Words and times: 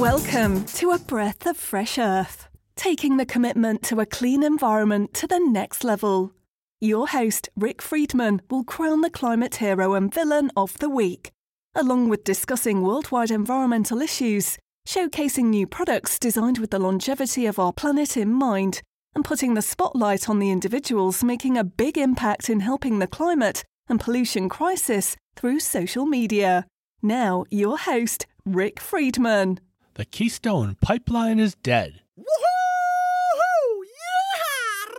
Welcome 0.00 0.64
to 0.64 0.92
A 0.92 0.98
Breath 0.98 1.44
of 1.44 1.58
Fresh 1.58 1.98
Earth, 1.98 2.48
taking 2.74 3.18
the 3.18 3.26
commitment 3.26 3.82
to 3.82 4.00
a 4.00 4.06
clean 4.06 4.42
environment 4.42 5.12
to 5.12 5.26
the 5.26 5.38
next 5.38 5.84
level. 5.84 6.32
Your 6.80 7.08
host, 7.08 7.50
Rick 7.54 7.82
Friedman, 7.82 8.40
will 8.48 8.64
crown 8.64 9.02
the 9.02 9.10
climate 9.10 9.56
hero 9.56 9.92
and 9.92 10.12
villain 10.12 10.50
of 10.56 10.78
the 10.78 10.88
week, 10.88 11.32
along 11.74 12.08
with 12.08 12.24
discussing 12.24 12.80
worldwide 12.80 13.30
environmental 13.30 14.00
issues, 14.00 14.56
showcasing 14.88 15.50
new 15.50 15.66
products 15.66 16.18
designed 16.18 16.56
with 16.56 16.70
the 16.70 16.78
longevity 16.78 17.44
of 17.44 17.58
our 17.58 17.74
planet 17.74 18.16
in 18.16 18.32
mind, 18.32 18.80
and 19.14 19.22
putting 19.22 19.52
the 19.52 19.60
spotlight 19.60 20.30
on 20.30 20.38
the 20.38 20.50
individuals 20.50 21.22
making 21.22 21.58
a 21.58 21.62
big 21.62 21.98
impact 21.98 22.48
in 22.48 22.60
helping 22.60 23.00
the 23.00 23.06
climate 23.06 23.64
and 23.86 24.00
pollution 24.00 24.48
crisis 24.48 25.14
through 25.36 25.60
social 25.60 26.06
media. 26.06 26.64
Now, 27.02 27.44
your 27.50 27.76
host, 27.76 28.26
Rick 28.46 28.80
Friedman. 28.80 29.60
The 30.00 30.06
Keystone 30.06 30.76
Pipeline 30.80 31.38
is 31.38 31.54
dead. 31.56 32.00
Woohoo! 32.18 33.82
Yeah! 33.84 34.94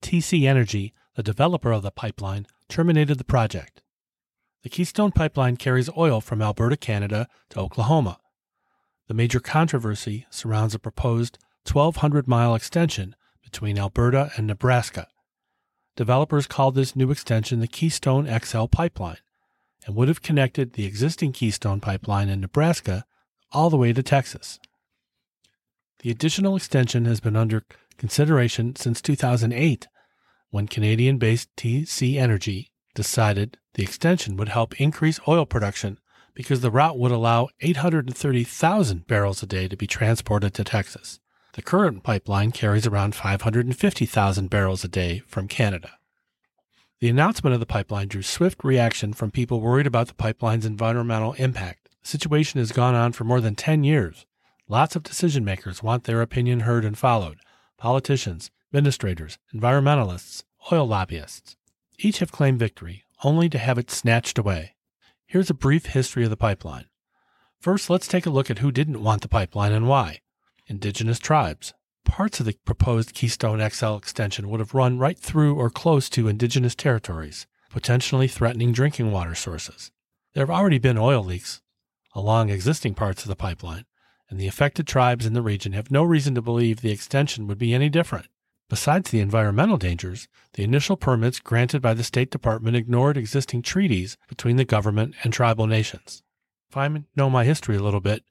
TC 0.00 0.46
Energy, 0.46 0.94
the 1.16 1.24
developer 1.24 1.72
of 1.72 1.82
the 1.82 1.90
pipeline, 1.90 2.46
terminated 2.68 3.18
the 3.18 3.24
project. 3.24 3.82
The 4.62 4.68
Keystone 4.68 5.10
Pipeline 5.10 5.56
carries 5.56 5.90
oil 5.96 6.20
from 6.20 6.40
Alberta, 6.40 6.76
Canada 6.76 7.26
to 7.50 7.58
Oklahoma. 7.58 8.18
The 9.08 9.14
major 9.14 9.40
controversy 9.40 10.24
surrounds 10.30 10.76
a 10.76 10.78
proposed 10.78 11.40
1,200 11.68 12.28
mile 12.28 12.54
extension 12.54 13.16
between 13.42 13.76
Alberta 13.76 14.30
and 14.36 14.46
Nebraska. 14.46 15.08
Developers 15.96 16.46
call 16.46 16.70
this 16.70 16.94
new 16.94 17.10
extension 17.10 17.58
the 17.58 17.66
Keystone 17.66 18.28
XL 18.28 18.66
Pipeline 18.66 19.18
and 19.84 19.94
would 19.94 20.08
have 20.08 20.22
connected 20.22 20.72
the 20.72 20.86
existing 20.86 21.32
Keystone 21.32 21.80
Pipeline 21.80 22.28
in 22.28 22.40
Nebraska 22.40 23.04
all 23.52 23.70
the 23.70 23.76
way 23.76 23.92
to 23.92 24.02
Texas. 24.02 24.58
The 26.00 26.10
additional 26.10 26.56
extension 26.56 27.04
has 27.04 27.20
been 27.20 27.36
under 27.36 27.64
consideration 27.96 28.76
since 28.76 29.00
2008 29.00 29.88
when 30.50 30.68
Canadian 30.68 31.18
based 31.18 31.48
TC 31.56 32.16
Energy 32.16 32.70
decided 32.94 33.58
the 33.74 33.82
extension 33.82 34.36
would 34.36 34.48
help 34.48 34.80
increase 34.80 35.20
oil 35.26 35.46
production 35.46 35.98
because 36.34 36.60
the 36.60 36.70
route 36.70 36.98
would 36.98 37.12
allow 37.12 37.48
830,000 37.60 39.06
barrels 39.06 39.42
a 39.42 39.46
day 39.46 39.68
to 39.68 39.76
be 39.76 39.86
transported 39.86 40.54
to 40.54 40.64
Texas. 40.64 41.20
The 41.54 41.62
current 41.62 42.02
pipeline 42.02 42.50
carries 42.50 42.86
around 42.86 43.14
550,000 43.14 44.50
barrels 44.50 44.84
a 44.84 44.88
day 44.88 45.22
from 45.26 45.46
Canada. 45.46 45.92
The 47.04 47.10
announcement 47.10 47.52
of 47.52 47.60
the 47.60 47.66
pipeline 47.66 48.08
drew 48.08 48.22
swift 48.22 48.64
reaction 48.64 49.12
from 49.12 49.30
people 49.30 49.60
worried 49.60 49.86
about 49.86 50.08
the 50.08 50.14
pipeline's 50.14 50.64
environmental 50.64 51.34
impact. 51.34 51.90
The 52.00 52.08
situation 52.08 52.60
has 52.60 52.72
gone 52.72 52.94
on 52.94 53.12
for 53.12 53.24
more 53.24 53.42
than 53.42 53.56
10 53.56 53.84
years. 53.84 54.24
Lots 54.68 54.96
of 54.96 55.02
decision 55.02 55.44
makers 55.44 55.82
want 55.82 56.04
their 56.04 56.22
opinion 56.22 56.60
heard 56.60 56.82
and 56.82 56.96
followed 56.96 57.40
politicians, 57.76 58.50
administrators, 58.72 59.36
environmentalists, 59.54 60.44
oil 60.72 60.86
lobbyists. 60.86 61.58
Each 61.98 62.20
have 62.20 62.32
claimed 62.32 62.58
victory, 62.58 63.04
only 63.22 63.50
to 63.50 63.58
have 63.58 63.76
it 63.76 63.90
snatched 63.90 64.38
away. 64.38 64.74
Here's 65.26 65.50
a 65.50 65.52
brief 65.52 65.84
history 65.84 66.24
of 66.24 66.30
the 66.30 66.38
pipeline. 66.38 66.86
First, 67.60 67.90
let's 67.90 68.08
take 68.08 68.24
a 68.24 68.30
look 68.30 68.50
at 68.50 68.60
who 68.60 68.72
didn't 68.72 69.02
want 69.02 69.20
the 69.20 69.28
pipeline 69.28 69.72
and 69.72 69.86
why. 69.86 70.22
Indigenous 70.68 71.18
tribes. 71.18 71.74
Parts 72.04 72.38
of 72.38 72.46
the 72.46 72.56
proposed 72.64 73.14
Keystone 73.14 73.66
XL 73.68 73.96
extension 73.96 74.48
would 74.48 74.60
have 74.60 74.74
run 74.74 74.98
right 74.98 75.18
through 75.18 75.56
or 75.56 75.70
close 75.70 76.08
to 76.10 76.28
indigenous 76.28 76.74
territories, 76.74 77.46
potentially 77.70 78.28
threatening 78.28 78.72
drinking 78.72 79.10
water 79.10 79.34
sources. 79.34 79.90
There 80.34 80.42
have 80.42 80.56
already 80.56 80.78
been 80.78 80.98
oil 80.98 81.24
leaks 81.24 81.60
along 82.14 82.50
existing 82.50 82.94
parts 82.94 83.22
of 83.22 83.28
the 83.28 83.36
pipeline, 83.36 83.84
and 84.30 84.38
the 84.38 84.46
affected 84.46 84.86
tribes 84.86 85.26
in 85.26 85.32
the 85.32 85.42
region 85.42 85.72
have 85.72 85.90
no 85.90 86.04
reason 86.04 86.34
to 86.34 86.42
believe 86.42 86.80
the 86.80 86.92
extension 86.92 87.46
would 87.46 87.58
be 87.58 87.74
any 87.74 87.88
different. 87.88 88.28
Besides 88.70 89.10
the 89.10 89.20
environmental 89.20 89.76
dangers, 89.76 90.28
the 90.54 90.62
initial 90.62 90.96
permits 90.96 91.40
granted 91.40 91.82
by 91.82 91.94
the 91.94 92.04
State 92.04 92.30
Department 92.30 92.76
ignored 92.76 93.16
existing 93.16 93.62
treaties 93.62 94.16
between 94.28 94.56
the 94.56 94.64
government 94.64 95.14
and 95.22 95.32
tribal 95.32 95.66
nations. 95.66 96.22
If 96.70 96.76
I 96.76 96.88
know 97.14 97.28
my 97.28 97.44
history 97.44 97.76
a 97.76 97.82
little 97.82 98.00
bit, 98.00 98.24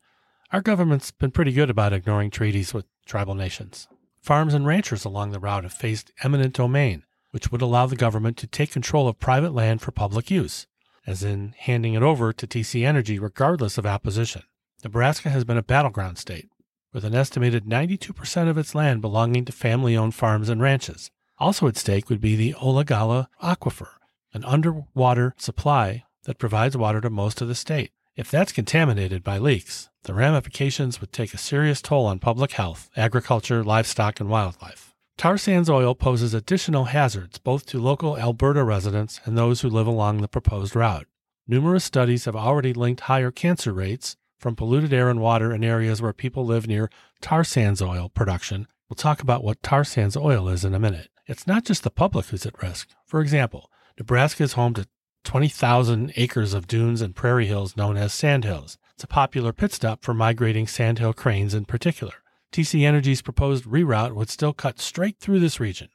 our 0.51 0.61
government's 0.61 1.11
been 1.11 1.31
pretty 1.31 1.51
good 1.51 1.69
about 1.69 1.93
ignoring 1.93 2.31
treaties 2.31 2.73
with 2.73 2.85
tribal 3.05 3.35
nations. 3.35 3.87
Farms 4.21 4.53
and 4.53 4.65
ranchers 4.65 5.05
along 5.05 5.31
the 5.31 5.39
route 5.39 5.63
have 5.63 5.73
faced 5.73 6.11
eminent 6.23 6.53
domain, 6.53 7.03
which 7.31 7.51
would 7.51 7.61
allow 7.61 7.85
the 7.85 7.95
government 7.95 8.37
to 8.37 8.47
take 8.47 8.71
control 8.71 9.07
of 9.07 9.19
private 9.19 9.53
land 9.53 9.81
for 9.81 9.91
public 9.91 10.31
use, 10.31 10.67
as 11.05 11.23
in 11.23 11.53
handing 11.57 11.93
it 11.93 12.03
over 12.03 12.31
to 12.31 12.47
TC 12.47 12.85
Energy 12.85 13.19
regardless 13.19 13.77
of 13.77 13.85
opposition. 13.85 14.43
Nebraska 14.83 15.29
has 15.29 15.43
been 15.43 15.57
a 15.57 15.63
battleground 15.63 16.17
state, 16.17 16.49
with 16.93 17.03
an 17.03 17.15
estimated 17.15 17.65
92% 17.65 18.49
of 18.49 18.57
its 18.57 18.75
land 18.75 19.01
belonging 19.01 19.45
to 19.45 19.51
family 19.51 19.97
owned 19.97 20.15
farms 20.15 20.49
and 20.49 20.61
ranches. 20.61 21.09
Also 21.39 21.67
at 21.67 21.77
stake 21.77 22.09
would 22.09 22.21
be 22.21 22.35
the 22.35 22.55
Ogallala 22.61 23.27
Aquifer, 23.41 23.89
an 24.33 24.45
underwater 24.45 25.33
supply 25.37 26.03
that 26.23 26.37
provides 26.37 26.77
water 26.77 27.01
to 27.01 27.09
most 27.09 27.41
of 27.41 27.47
the 27.47 27.55
state. 27.55 27.91
If 28.15 28.29
that's 28.29 28.51
contaminated 28.51 29.23
by 29.23 29.39
leaks, 29.39 29.89
the 30.03 30.13
ramifications 30.13 30.99
would 30.99 31.11
take 31.11 31.33
a 31.33 31.37
serious 31.37 31.81
toll 31.81 32.05
on 32.05 32.19
public 32.19 32.51
health, 32.51 32.89
agriculture, 32.95 33.63
livestock, 33.63 34.19
and 34.19 34.29
wildlife. 34.29 34.93
Tar 35.17 35.37
sands 35.37 35.69
oil 35.69 35.95
poses 35.95 36.33
additional 36.33 36.85
hazards 36.85 37.37
both 37.37 37.65
to 37.67 37.79
local 37.79 38.17
Alberta 38.17 38.63
residents 38.63 39.21
and 39.25 39.37
those 39.37 39.61
who 39.61 39.69
live 39.69 39.87
along 39.87 40.21
the 40.21 40.27
proposed 40.27 40.75
route. 40.75 41.07
Numerous 41.47 41.83
studies 41.83 42.25
have 42.25 42.35
already 42.35 42.73
linked 42.73 43.01
higher 43.01 43.31
cancer 43.31 43.73
rates 43.73 44.15
from 44.39 44.55
polluted 44.55 44.91
air 44.91 45.09
and 45.09 45.21
water 45.21 45.53
in 45.53 45.63
areas 45.63 46.01
where 46.01 46.13
people 46.13 46.45
live 46.45 46.67
near 46.67 46.89
tar 47.21 47.43
sands 47.43 47.81
oil 47.81 48.09
production. 48.09 48.67
We'll 48.89 48.95
talk 48.95 49.21
about 49.21 49.43
what 49.43 49.63
tar 49.63 49.83
sands 49.83 50.17
oil 50.17 50.49
is 50.49 50.65
in 50.65 50.73
a 50.73 50.79
minute. 50.79 51.09
It's 51.27 51.47
not 51.47 51.63
just 51.63 51.83
the 51.83 51.89
public 51.89 52.25
who's 52.25 52.45
at 52.45 52.61
risk. 52.61 52.89
For 53.05 53.21
example, 53.21 53.69
Nebraska 53.97 54.43
is 54.43 54.53
home 54.53 54.73
to 54.73 54.87
20,000 55.23 56.11
acres 56.17 56.53
of 56.53 56.67
dunes 56.67 57.01
and 57.01 57.15
prairie 57.15 57.45
hills 57.45 57.77
known 57.77 57.95
as 57.95 58.13
sandhills. 58.13 58.77
It's 58.95 59.03
a 59.03 59.07
popular 59.07 59.53
pit 59.53 59.73
stop 59.73 60.03
for 60.03 60.13
migrating 60.13 60.67
sandhill 60.67 61.13
cranes 61.13 61.53
in 61.53 61.65
particular. 61.65 62.13
TC 62.51 62.85
Energy's 62.85 63.23
proposed 63.23 63.65
reroute 63.65 64.13
would 64.13 64.29
still 64.29 64.53
cut 64.53 64.79
straight 64.79 65.17
through 65.19 65.39
this 65.39 65.59
region. 65.59 65.89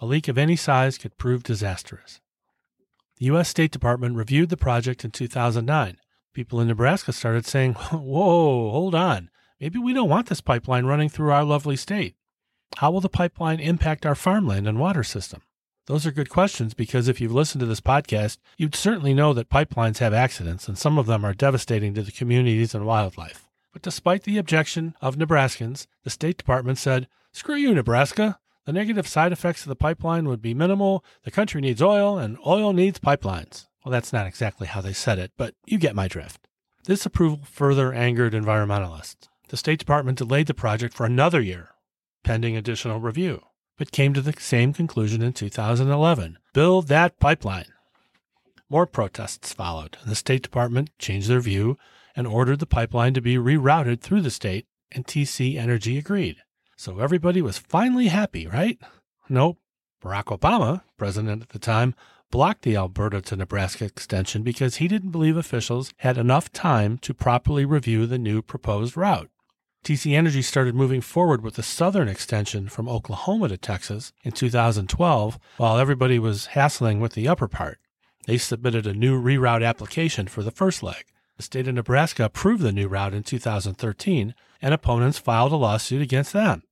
A 0.00 0.06
leak 0.06 0.26
of 0.28 0.38
any 0.38 0.56
size 0.56 0.98
could 0.98 1.18
prove 1.18 1.42
disastrous. 1.42 2.20
The 3.18 3.26
U.S. 3.26 3.48
State 3.48 3.70
Department 3.70 4.16
reviewed 4.16 4.48
the 4.48 4.56
project 4.56 5.04
in 5.04 5.10
2009. 5.10 5.98
People 6.34 6.60
in 6.60 6.68
Nebraska 6.68 7.12
started 7.12 7.46
saying, 7.46 7.72
Whoa, 7.92 8.70
hold 8.70 8.94
on. 8.94 9.30
Maybe 9.60 9.78
we 9.78 9.94
don't 9.94 10.08
want 10.08 10.28
this 10.28 10.42
pipeline 10.42 10.84
running 10.84 11.08
through 11.08 11.30
our 11.30 11.44
lovely 11.44 11.76
state. 11.76 12.14
How 12.76 12.90
will 12.90 13.00
the 13.00 13.08
pipeline 13.08 13.60
impact 13.60 14.04
our 14.04 14.14
farmland 14.14 14.68
and 14.68 14.78
water 14.78 15.02
system? 15.02 15.42
Those 15.86 16.04
are 16.04 16.10
good 16.10 16.28
questions 16.28 16.74
because 16.74 17.06
if 17.06 17.20
you've 17.20 17.34
listened 17.34 17.60
to 17.60 17.66
this 17.66 17.80
podcast, 17.80 18.38
you'd 18.56 18.74
certainly 18.74 19.14
know 19.14 19.32
that 19.32 19.48
pipelines 19.48 19.98
have 19.98 20.12
accidents, 20.12 20.66
and 20.66 20.76
some 20.76 20.98
of 20.98 21.06
them 21.06 21.24
are 21.24 21.32
devastating 21.32 21.94
to 21.94 22.02
the 22.02 22.10
communities 22.10 22.74
and 22.74 22.84
wildlife. 22.84 23.46
But 23.72 23.82
despite 23.82 24.24
the 24.24 24.36
objection 24.36 24.96
of 25.00 25.14
Nebraskans, 25.14 25.86
the 26.02 26.10
State 26.10 26.38
Department 26.38 26.78
said, 26.78 27.06
Screw 27.30 27.54
you, 27.54 27.72
Nebraska. 27.72 28.40
The 28.64 28.72
negative 28.72 29.06
side 29.06 29.30
effects 29.30 29.62
of 29.62 29.68
the 29.68 29.76
pipeline 29.76 30.26
would 30.28 30.42
be 30.42 30.54
minimal. 30.54 31.04
The 31.22 31.30
country 31.30 31.60
needs 31.60 31.80
oil, 31.80 32.18
and 32.18 32.36
oil 32.44 32.72
needs 32.72 32.98
pipelines. 32.98 33.66
Well, 33.84 33.92
that's 33.92 34.12
not 34.12 34.26
exactly 34.26 34.66
how 34.66 34.80
they 34.80 34.92
said 34.92 35.20
it, 35.20 35.30
but 35.36 35.54
you 35.66 35.78
get 35.78 35.94
my 35.94 36.08
drift. 36.08 36.48
This 36.86 37.06
approval 37.06 37.44
further 37.44 37.92
angered 37.92 38.32
environmentalists. 38.32 39.28
The 39.50 39.56
State 39.56 39.78
Department 39.78 40.18
delayed 40.18 40.48
the 40.48 40.54
project 40.54 40.94
for 40.94 41.06
another 41.06 41.40
year, 41.40 41.68
pending 42.24 42.56
additional 42.56 42.98
review 42.98 43.42
but 43.76 43.92
came 43.92 44.14
to 44.14 44.20
the 44.20 44.34
same 44.38 44.72
conclusion 44.72 45.22
in 45.22 45.32
2011 45.32 46.38
build 46.52 46.88
that 46.88 47.18
pipeline. 47.20 47.66
More 48.70 48.86
protests 48.86 49.52
followed, 49.52 49.98
and 50.00 50.10
the 50.10 50.16
State 50.16 50.42
Department 50.42 50.90
changed 50.98 51.28
their 51.28 51.40
view 51.40 51.76
and 52.16 52.26
ordered 52.26 52.60
the 52.60 52.66
pipeline 52.66 53.12
to 53.14 53.20
be 53.20 53.36
rerouted 53.36 54.00
through 54.00 54.22
the 54.22 54.30
state, 54.30 54.66
and 54.90 55.06
TC 55.06 55.56
Energy 55.56 55.98
agreed. 55.98 56.36
So 56.76 56.98
everybody 56.98 57.42
was 57.42 57.58
finally 57.58 58.08
happy, 58.08 58.46
right? 58.46 58.78
Nope. 59.28 59.58
Barack 60.02 60.36
Obama, 60.36 60.82
president 60.96 61.42
at 61.42 61.50
the 61.50 61.58
time, 61.58 61.94
blocked 62.30 62.62
the 62.62 62.76
Alberta 62.76 63.20
to 63.20 63.36
Nebraska 63.36 63.84
extension 63.84 64.42
because 64.42 64.76
he 64.76 64.88
didn't 64.88 65.10
believe 65.10 65.36
officials 65.36 65.92
had 65.98 66.18
enough 66.18 66.50
time 66.52 66.98
to 66.98 67.14
properly 67.14 67.64
review 67.64 68.06
the 68.06 68.18
new 68.18 68.42
proposed 68.42 68.96
route. 68.96 69.30
TC 69.86 70.16
Energy 70.16 70.42
started 70.42 70.74
moving 70.74 71.00
forward 71.00 71.42
with 71.42 71.54
the 71.54 71.62
southern 71.62 72.08
extension 72.08 72.68
from 72.68 72.88
Oklahoma 72.88 73.46
to 73.46 73.56
Texas 73.56 74.12
in 74.24 74.32
2012, 74.32 75.38
while 75.58 75.78
everybody 75.78 76.18
was 76.18 76.46
hassling 76.46 76.98
with 76.98 77.12
the 77.12 77.28
upper 77.28 77.46
part. 77.46 77.78
They 78.26 78.36
submitted 78.36 78.84
a 78.88 78.92
new 78.92 79.22
reroute 79.22 79.64
application 79.64 80.26
for 80.26 80.42
the 80.42 80.50
first 80.50 80.82
leg. 80.82 81.04
The 81.36 81.44
state 81.44 81.68
of 81.68 81.76
Nebraska 81.76 82.24
approved 82.24 82.64
the 82.64 82.72
new 82.72 82.88
route 82.88 83.14
in 83.14 83.22
2013, 83.22 84.34
and 84.60 84.74
opponents 84.74 85.18
filed 85.18 85.52
a 85.52 85.56
lawsuit 85.56 86.02
against 86.02 86.32
them. 86.32 86.64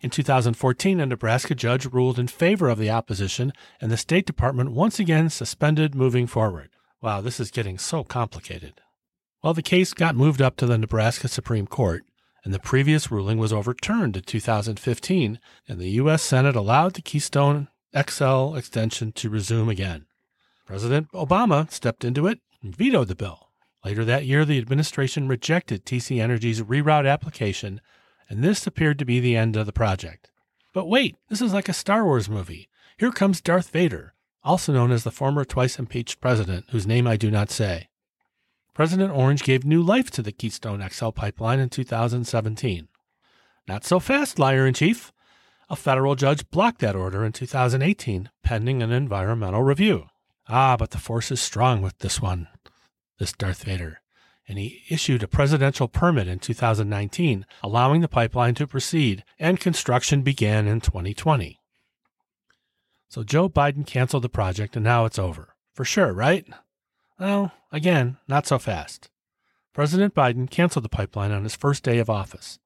In 0.00 0.10
2014, 0.10 0.98
a 0.98 1.06
Nebraska 1.06 1.54
judge 1.54 1.86
ruled 1.86 2.18
in 2.18 2.26
favor 2.26 2.68
of 2.68 2.80
the 2.80 2.90
opposition, 2.90 3.52
and 3.80 3.92
the 3.92 3.96
State 3.96 4.26
Department 4.26 4.72
once 4.72 4.98
again 4.98 5.30
suspended 5.30 5.94
moving 5.94 6.26
forward. 6.26 6.70
Wow, 7.00 7.20
this 7.20 7.38
is 7.38 7.52
getting 7.52 7.78
so 7.78 8.02
complicated. 8.02 8.80
Well, 9.40 9.54
the 9.54 9.62
case 9.62 9.94
got 9.94 10.16
moved 10.16 10.42
up 10.42 10.56
to 10.56 10.66
the 10.66 10.78
Nebraska 10.78 11.28
Supreme 11.28 11.68
Court, 11.68 12.02
and 12.44 12.52
the 12.52 12.58
previous 12.58 13.10
ruling 13.10 13.38
was 13.38 13.52
overturned 13.52 14.16
in 14.16 14.22
2015, 14.22 15.40
and 15.66 15.78
the 15.80 15.90
U.S. 15.90 16.22
Senate 16.22 16.54
allowed 16.54 16.94
the 16.94 17.02
Keystone 17.02 17.68
XL 17.98 18.54
extension 18.54 19.12
to 19.12 19.30
resume 19.30 19.68
again. 19.68 20.06
President 20.66 21.10
Obama 21.12 21.70
stepped 21.70 22.04
into 22.04 22.26
it 22.26 22.40
and 22.62 22.76
vetoed 22.76 23.08
the 23.08 23.14
bill. 23.14 23.48
Later 23.84 24.04
that 24.04 24.26
year, 24.26 24.44
the 24.44 24.58
administration 24.58 25.28
rejected 25.28 25.84
TC 25.84 26.20
Energy's 26.20 26.62
reroute 26.62 27.10
application, 27.10 27.80
and 28.28 28.42
this 28.42 28.66
appeared 28.66 28.98
to 28.98 29.04
be 29.04 29.20
the 29.20 29.36
end 29.36 29.56
of 29.56 29.66
the 29.66 29.72
project. 29.72 30.30
But 30.72 30.86
wait, 30.86 31.16
this 31.28 31.40
is 31.40 31.52
like 31.52 31.68
a 31.68 31.74
Star 31.74 32.04
Wars 32.04 32.28
movie. 32.28 32.68
Here 32.98 33.12
comes 33.12 33.40
Darth 33.40 33.70
Vader, 33.70 34.14
also 34.42 34.72
known 34.72 34.90
as 34.90 35.04
the 35.04 35.10
former 35.10 35.44
twice 35.44 35.78
impeached 35.78 36.20
president, 36.20 36.66
whose 36.70 36.86
name 36.86 37.06
I 37.06 37.16
do 37.16 37.30
not 37.30 37.50
say. 37.50 37.88
President 38.74 39.12
Orange 39.12 39.44
gave 39.44 39.64
new 39.64 39.80
life 39.80 40.10
to 40.10 40.22
the 40.22 40.32
Keystone 40.32 40.86
XL 40.86 41.10
pipeline 41.10 41.60
in 41.60 41.68
2017. 41.68 42.88
Not 43.68 43.84
so 43.84 44.00
fast, 44.00 44.38
liar 44.38 44.66
in 44.66 44.74
chief. 44.74 45.12
A 45.70 45.76
federal 45.76 46.16
judge 46.16 46.50
blocked 46.50 46.80
that 46.80 46.96
order 46.96 47.24
in 47.24 47.32
2018, 47.32 48.30
pending 48.42 48.82
an 48.82 48.90
environmental 48.90 49.62
review. 49.62 50.06
Ah, 50.48 50.76
but 50.76 50.90
the 50.90 50.98
force 50.98 51.30
is 51.30 51.40
strong 51.40 51.82
with 51.82 51.98
this 51.98 52.20
one, 52.20 52.48
this 53.18 53.32
Darth 53.32 53.62
Vader. 53.62 54.00
And 54.46 54.58
he 54.58 54.82
issued 54.90 55.22
a 55.22 55.28
presidential 55.28 55.88
permit 55.88 56.28
in 56.28 56.40
2019, 56.40 57.46
allowing 57.62 58.02
the 58.02 58.08
pipeline 58.08 58.54
to 58.56 58.66
proceed, 58.66 59.24
and 59.38 59.58
construction 59.58 60.22
began 60.22 60.66
in 60.66 60.80
2020. 60.80 61.60
So 63.08 63.22
Joe 63.22 63.48
Biden 63.48 63.86
canceled 63.86 64.24
the 64.24 64.28
project, 64.28 64.74
and 64.74 64.84
now 64.84 65.04
it's 65.04 65.18
over. 65.18 65.54
For 65.72 65.84
sure, 65.84 66.12
right? 66.12 66.44
Well, 67.18 67.52
again, 67.74 68.16
not 68.28 68.46
so 68.46 68.58
fast. 68.58 69.10
President 69.72 70.14
Biden 70.14 70.48
canceled 70.48 70.84
the 70.84 70.88
pipeline 70.88 71.32
on 71.32 71.42
his 71.42 71.56
first 71.56 71.82
day 71.82 71.98
of 71.98 72.08
office. 72.08 72.58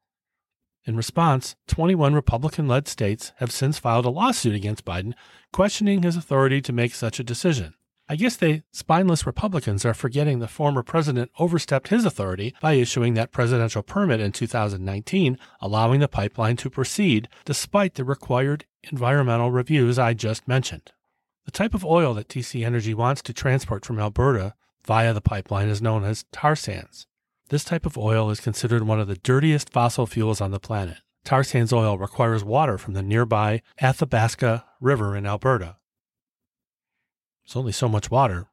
In 0.85 0.97
response, 0.97 1.57
21 1.67 2.15
Republican 2.15 2.69
led 2.69 2.87
states 2.87 3.33
have 3.37 3.51
since 3.51 3.79
filed 3.79 4.05
a 4.05 4.11
lawsuit 4.11 4.55
against 4.55 4.85
Biden, 4.85 5.15
questioning 5.53 6.03
his 6.03 6.17
authority 6.17 6.61
to 6.63 6.73
make 6.73 6.95
such 6.95 7.19
a 7.19 7.25
decision. 7.25 7.75
I 8.11 8.17
guess 8.17 8.37
they 8.37 8.63
spineless 8.73 9.27
Republicans 9.27 9.85
are 9.85 9.93
forgetting 9.93 10.39
the 10.39 10.49
former 10.49 10.83
president 10.83 11.31
overstepped 11.39 11.89
his 11.89 12.07
authority 12.07 12.55
by 12.61 12.73
issuing 12.73 13.13
that 13.15 13.33
presidential 13.33 13.83
permit 13.83 14.21
in 14.21 14.33
2019, 14.33 15.39
allowing 15.61 16.01
the 16.01 16.09
pipeline 16.09 16.57
to 16.57 16.71
proceed 16.71 17.29
despite 17.45 17.95
the 17.95 18.05
required 18.05 18.65
environmental 18.85 19.51
reviews 19.51 19.99
I 19.99 20.15
just 20.15 20.49
mentioned. 20.49 20.93
The 21.45 21.51
type 21.51 21.75
of 21.75 21.85
oil 21.85 22.15
that 22.15 22.29
TC 22.29 22.65
Energy 22.65 22.95
wants 22.95 23.21
to 23.23 23.35
transport 23.35 23.85
from 23.85 23.99
Alberta 23.99 24.55
via 24.89 25.13
the 25.13 25.21
pipeline 25.21 25.69
is 25.69 25.83
known 25.83 26.03
as 26.03 26.25
tar 26.33 26.57
sands. 26.57 27.07
This 27.51 27.63
type 27.63 27.85
of 27.85 27.99
oil 27.99 28.31
is 28.31 28.41
considered 28.41 28.85
one 28.85 28.99
of 28.99 29.07
the 29.07 29.17
dirtiest 29.17 29.69
fossil 29.69 30.07
fuels 30.07 30.41
on 30.41 30.51
the 30.51 30.59
planet. 30.59 30.97
Tar 31.27 31.45
sands 31.45 31.75
oil 31.75 31.99
requires 31.99 32.43
water 32.43 32.79
from 32.79 32.95
the 32.95 33.03
nearby 33.03 33.61
Athabasca 33.83 34.65
River 34.81 35.15
in 35.15 35.27
Alberta. 35.27 35.77
It's 37.45 37.55
only 37.55 37.73
so 37.73 37.87
much 37.87 38.11
water 38.11 38.47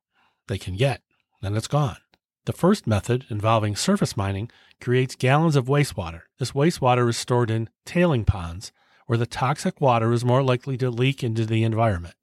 they 0.48 0.58
can 0.58 0.76
get, 0.76 1.02
then 1.42 1.56
it's 1.56 1.70
gone. 1.70 1.98
The 2.44 2.54
first 2.54 2.86
method, 2.86 3.26
involving 3.30 3.78
surface 3.78 4.18
mining, 4.18 4.52
creates 4.82 5.16
gallons 5.16 5.56
of 5.56 5.68
wastewater. 5.68 6.24
This 6.38 6.52
wastewater 6.52 7.10
is 7.10 7.16
stored 7.16 7.50
in 7.50 7.70
tailing 7.86 8.26
ponds, 8.26 8.74
where 9.06 9.18
the 9.18 9.26
toxic 9.26 9.80
water 9.80 10.12
is 10.12 10.26
more 10.26 10.44
likely 10.44 10.76
to 10.80 10.90
leak 10.90 11.24
into 11.24 11.46
the 11.46 11.64
environment. 11.64 12.16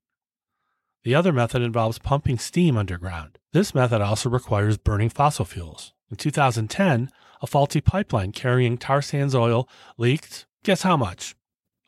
The 1.03 1.15
other 1.15 1.33
method 1.33 1.63
involves 1.63 1.99
pumping 1.99 2.39
steam 2.39 2.77
underground. 2.77 3.39
This 3.53 3.75
method 3.75 4.01
also 4.01 4.31
requires 4.31 4.79
burning 4.79 5.11
fossil 5.11 5.45
fuels. 5.45 5.93
In 6.11 6.17
2010, 6.17 7.11
a 7.43 7.47
faulty 7.47 7.83
pipeline 7.83 8.33
carrying 8.33 8.79
tar 8.79 9.03
sands 9.03 9.35
oil 9.35 9.69
leaked. 9.99 10.47
Guess 10.65 10.83
how 10.83 10.97
much? 10.97 11.37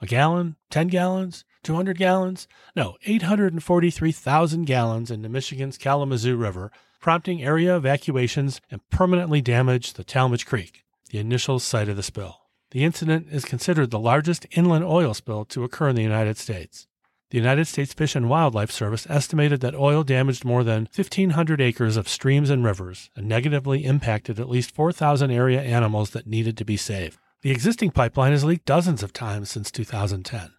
A 0.02 0.06
gallon? 0.06 0.56
10 0.70 0.88
gallons? 0.88 1.46
200 1.62 1.96
gallons? 1.96 2.46
No, 2.76 2.96
843,000 3.06 4.66
gallons 4.66 5.11
into 5.11 5.31
Michigan's 5.31 5.78
Kalamazoo 5.78 6.37
River, 6.37 6.70
prompting 7.00 7.43
area 7.43 7.76
evacuations 7.76 8.60
and 8.70 8.87
permanently 8.90 9.40
damaged 9.40 9.96
the 9.96 10.05
Talmadge 10.05 10.44
Creek, 10.44 10.84
the 11.08 11.19
initial 11.19 11.58
site 11.58 11.88
of 11.88 11.96
the 11.96 12.02
spill. 12.02 12.40
The 12.72 12.84
incident 12.84 13.28
is 13.31 13.46
considered 13.46 13.90
the 13.90 13.99
largest 13.99 14.46
inland 14.50 14.84
oil 14.84 15.14
spill 15.14 15.46
to 15.46 15.64
occur 15.64 15.88
in 15.88 15.96
the 15.96 16.02
United 16.02 16.37
States. 16.37 16.88
The 17.34 17.40
United 17.40 17.64
States 17.64 17.92
Fish 17.92 18.14
and 18.14 18.31
Wildlife 18.31 18.70
Service 18.70 19.08
estimated 19.10 19.60
that 19.60 19.75
oil 19.75 20.04
damaged 20.04 20.44
more 20.44 20.62
than 20.62 20.88
1,500 20.94 21.60
acres 21.60 21.96
of 21.96 22.08
streams 22.08 22.48
and 22.48 22.64
rivers 22.64 23.10
and 23.16 23.26
negatively 23.26 23.84
impacted 23.84 24.38
at 24.38 24.48
least 24.48 24.72
4,000 24.72 25.32
area 25.32 25.60
animals 25.60 26.10
that 26.10 26.28
needed 26.28 26.56
to 26.56 26.64
be 26.64 26.76
saved. 26.76 27.19
The 27.42 27.50
existing 27.50 27.90
pipeline 27.90 28.31
has 28.31 28.44
leaked 28.44 28.66
dozens 28.66 29.02
of 29.02 29.12
times 29.12 29.50
since 29.50 29.72
2010. 29.72 30.42
Of 30.42 30.50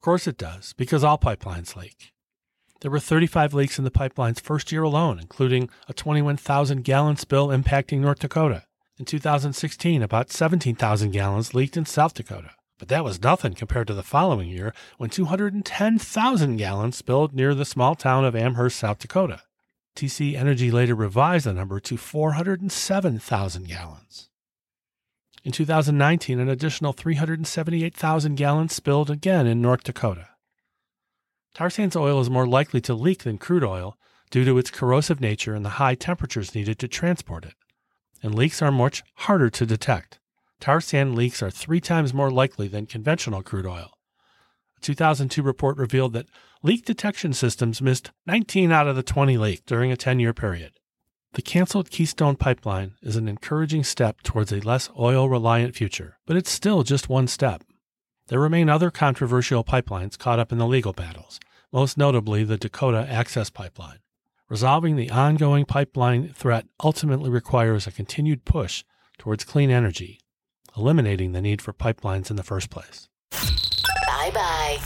course 0.00 0.26
it 0.26 0.38
does, 0.38 0.72
because 0.72 1.04
all 1.04 1.18
pipelines 1.18 1.76
leak. 1.76 2.14
There 2.80 2.90
were 2.90 2.98
35 2.98 3.52
leaks 3.52 3.76
in 3.76 3.84
the 3.84 3.90
pipeline's 3.90 4.40
first 4.40 4.72
year 4.72 4.84
alone, 4.84 5.18
including 5.18 5.68
a 5.86 5.92
21,000 5.92 6.82
gallon 6.82 7.18
spill 7.18 7.48
impacting 7.48 7.98
North 7.98 8.20
Dakota. 8.20 8.64
In 8.98 9.04
2016, 9.04 10.02
about 10.02 10.30
17,000 10.30 11.10
gallons 11.10 11.52
leaked 11.52 11.76
in 11.76 11.84
South 11.84 12.14
Dakota. 12.14 12.52
But 12.82 12.88
that 12.88 13.04
was 13.04 13.22
nothing 13.22 13.54
compared 13.54 13.86
to 13.86 13.94
the 13.94 14.02
following 14.02 14.48
year 14.48 14.74
when 14.96 15.08
210,000 15.08 16.56
gallons 16.56 16.96
spilled 16.96 17.32
near 17.32 17.54
the 17.54 17.64
small 17.64 17.94
town 17.94 18.24
of 18.24 18.34
Amherst, 18.34 18.76
South 18.76 18.98
Dakota. 18.98 19.42
TC 19.94 20.34
Energy 20.34 20.68
later 20.68 20.96
revised 20.96 21.46
the 21.46 21.52
number 21.52 21.78
to 21.78 21.96
407,000 21.96 23.68
gallons. 23.68 24.30
In 25.44 25.52
2019, 25.52 26.40
an 26.40 26.48
additional 26.48 26.92
378,000 26.92 28.34
gallons 28.34 28.72
spilled 28.72 29.10
again 29.10 29.46
in 29.46 29.62
North 29.62 29.84
Dakota. 29.84 30.30
Tar 31.54 31.70
sands 31.70 31.94
oil 31.94 32.18
is 32.18 32.28
more 32.28 32.48
likely 32.48 32.80
to 32.80 32.94
leak 32.94 33.22
than 33.22 33.38
crude 33.38 33.62
oil 33.62 33.96
due 34.32 34.44
to 34.44 34.58
its 34.58 34.72
corrosive 34.72 35.20
nature 35.20 35.54
and 35.54 35.64
the 35.64 35.78
high 35.78 35.94
temperatures 35.94 36.52
needed 36.52 36.80
to 36.80 36.88
transport 36.88 37.44
it. 37.44 37.54
And 38.24 38.34
leaks 38.34 38.60
are 38.60 38.72
much 38.72 39.04
harder 39.14 39.50
to 39.50 39.64
detect 39.64 40.18
tar 40.62 40.80
sand 40.80 41.16
leaks 41.16 41.42
are 41.42 41.50
three 41.50 41.80
times 41.80 42.14
more 42.14 42.30
likely 42.30 42.68
than 42.68 42.86
conventional 42.86 43.42
crude 43.42 43.66
oil. 43.66 43.98
A 44.78 44.80
2002 44.80 45.42
report 45.42 45.76
revealed 45.76 46.12
that 46.12 46.28
leak 46.62 46.84
detection 46.84 47.32
systems 47.32 47.82
missed 47.82 48.12
19 48.26 48.70
out 48.70 48.86
of 48.86 48.94
the 48.94 49.02
20 49.02 49.36
leaks 49.36 49.62
during 49.66 49.90
a 49.90 49.96
10 49.96 50.20
year 50.20 50.32
period. 50.32 50.72
The 51.32 51.42
canceled 51.42 51.90
Keystone 51.90 52.36
Pipeline 52.36 52.94
is 53.02 53.16
an 53.16 53.26
encouraging 53.26 53.82
step 53.82 54.22
towards 54.22 54.52
a 54.52 54.60
less 54.60 54.88
oil 54.96 55.28
reliant 55.28 55.74
future, 55.74 56.18
but 56.26 56.36
it's 56.36 56.50
still 56.50 56.84
just 56.84 57.08
one 57.08 57.26
step. 57.26 57.64
There 58.28 58.38
remain 58.38 58.68
other 58.68 58.92
controversial 58.92 59.64
pipelines 59.64 60.16
caught 60.16 60.38
up 60.38 60.52
in 60.52 60.58
the 60.58 60.66
legal 60.66 60.92
battles, 60.92 61.40
most 61.72 61.98
notably 61.98 62.44
the 62.44 62.56
Dakota 62.56 63.04
Access 63.10 63.50
Pipeline. 63.50 63.98
Resolving 64.48 64.94
the 64.94 65.10
ongoing 65.10 65.64
pipeline 65.64 66.32
threat 66.32 66.66
ultimately 66.84 67.30
requires 67.30 67.88
a 67.88 67.92
continued 67.92 68.44
push 68.44 68.84
towards 69.18 69.42
clean 69.42 69.70
energy 69.70 70.20
eliminating 70.76 71.32
the 71.32 71.42
need 71.42 71.62
for 71.62 71.72
pipelines 71.72 72.30
in 72.30 72.36
the 72.36 72.42
first 72.42 72.70
place. 72.70 73.08
Bye 74.06 74.30
bye. 74.32 74.78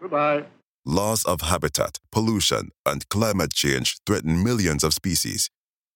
Goodbye. 0.00 0.44
Loss 0.84 1.24
of 1.24 1.42
habitat, 1.42 1.98
pollution, 2.10 2.70
and 2.86 3.08
climate 3.08 3.52
change 3.52 3.98
threaten 4.06 4.42
millions 4.42 4.82
of 4.82 4.94
species. 4.94 5.50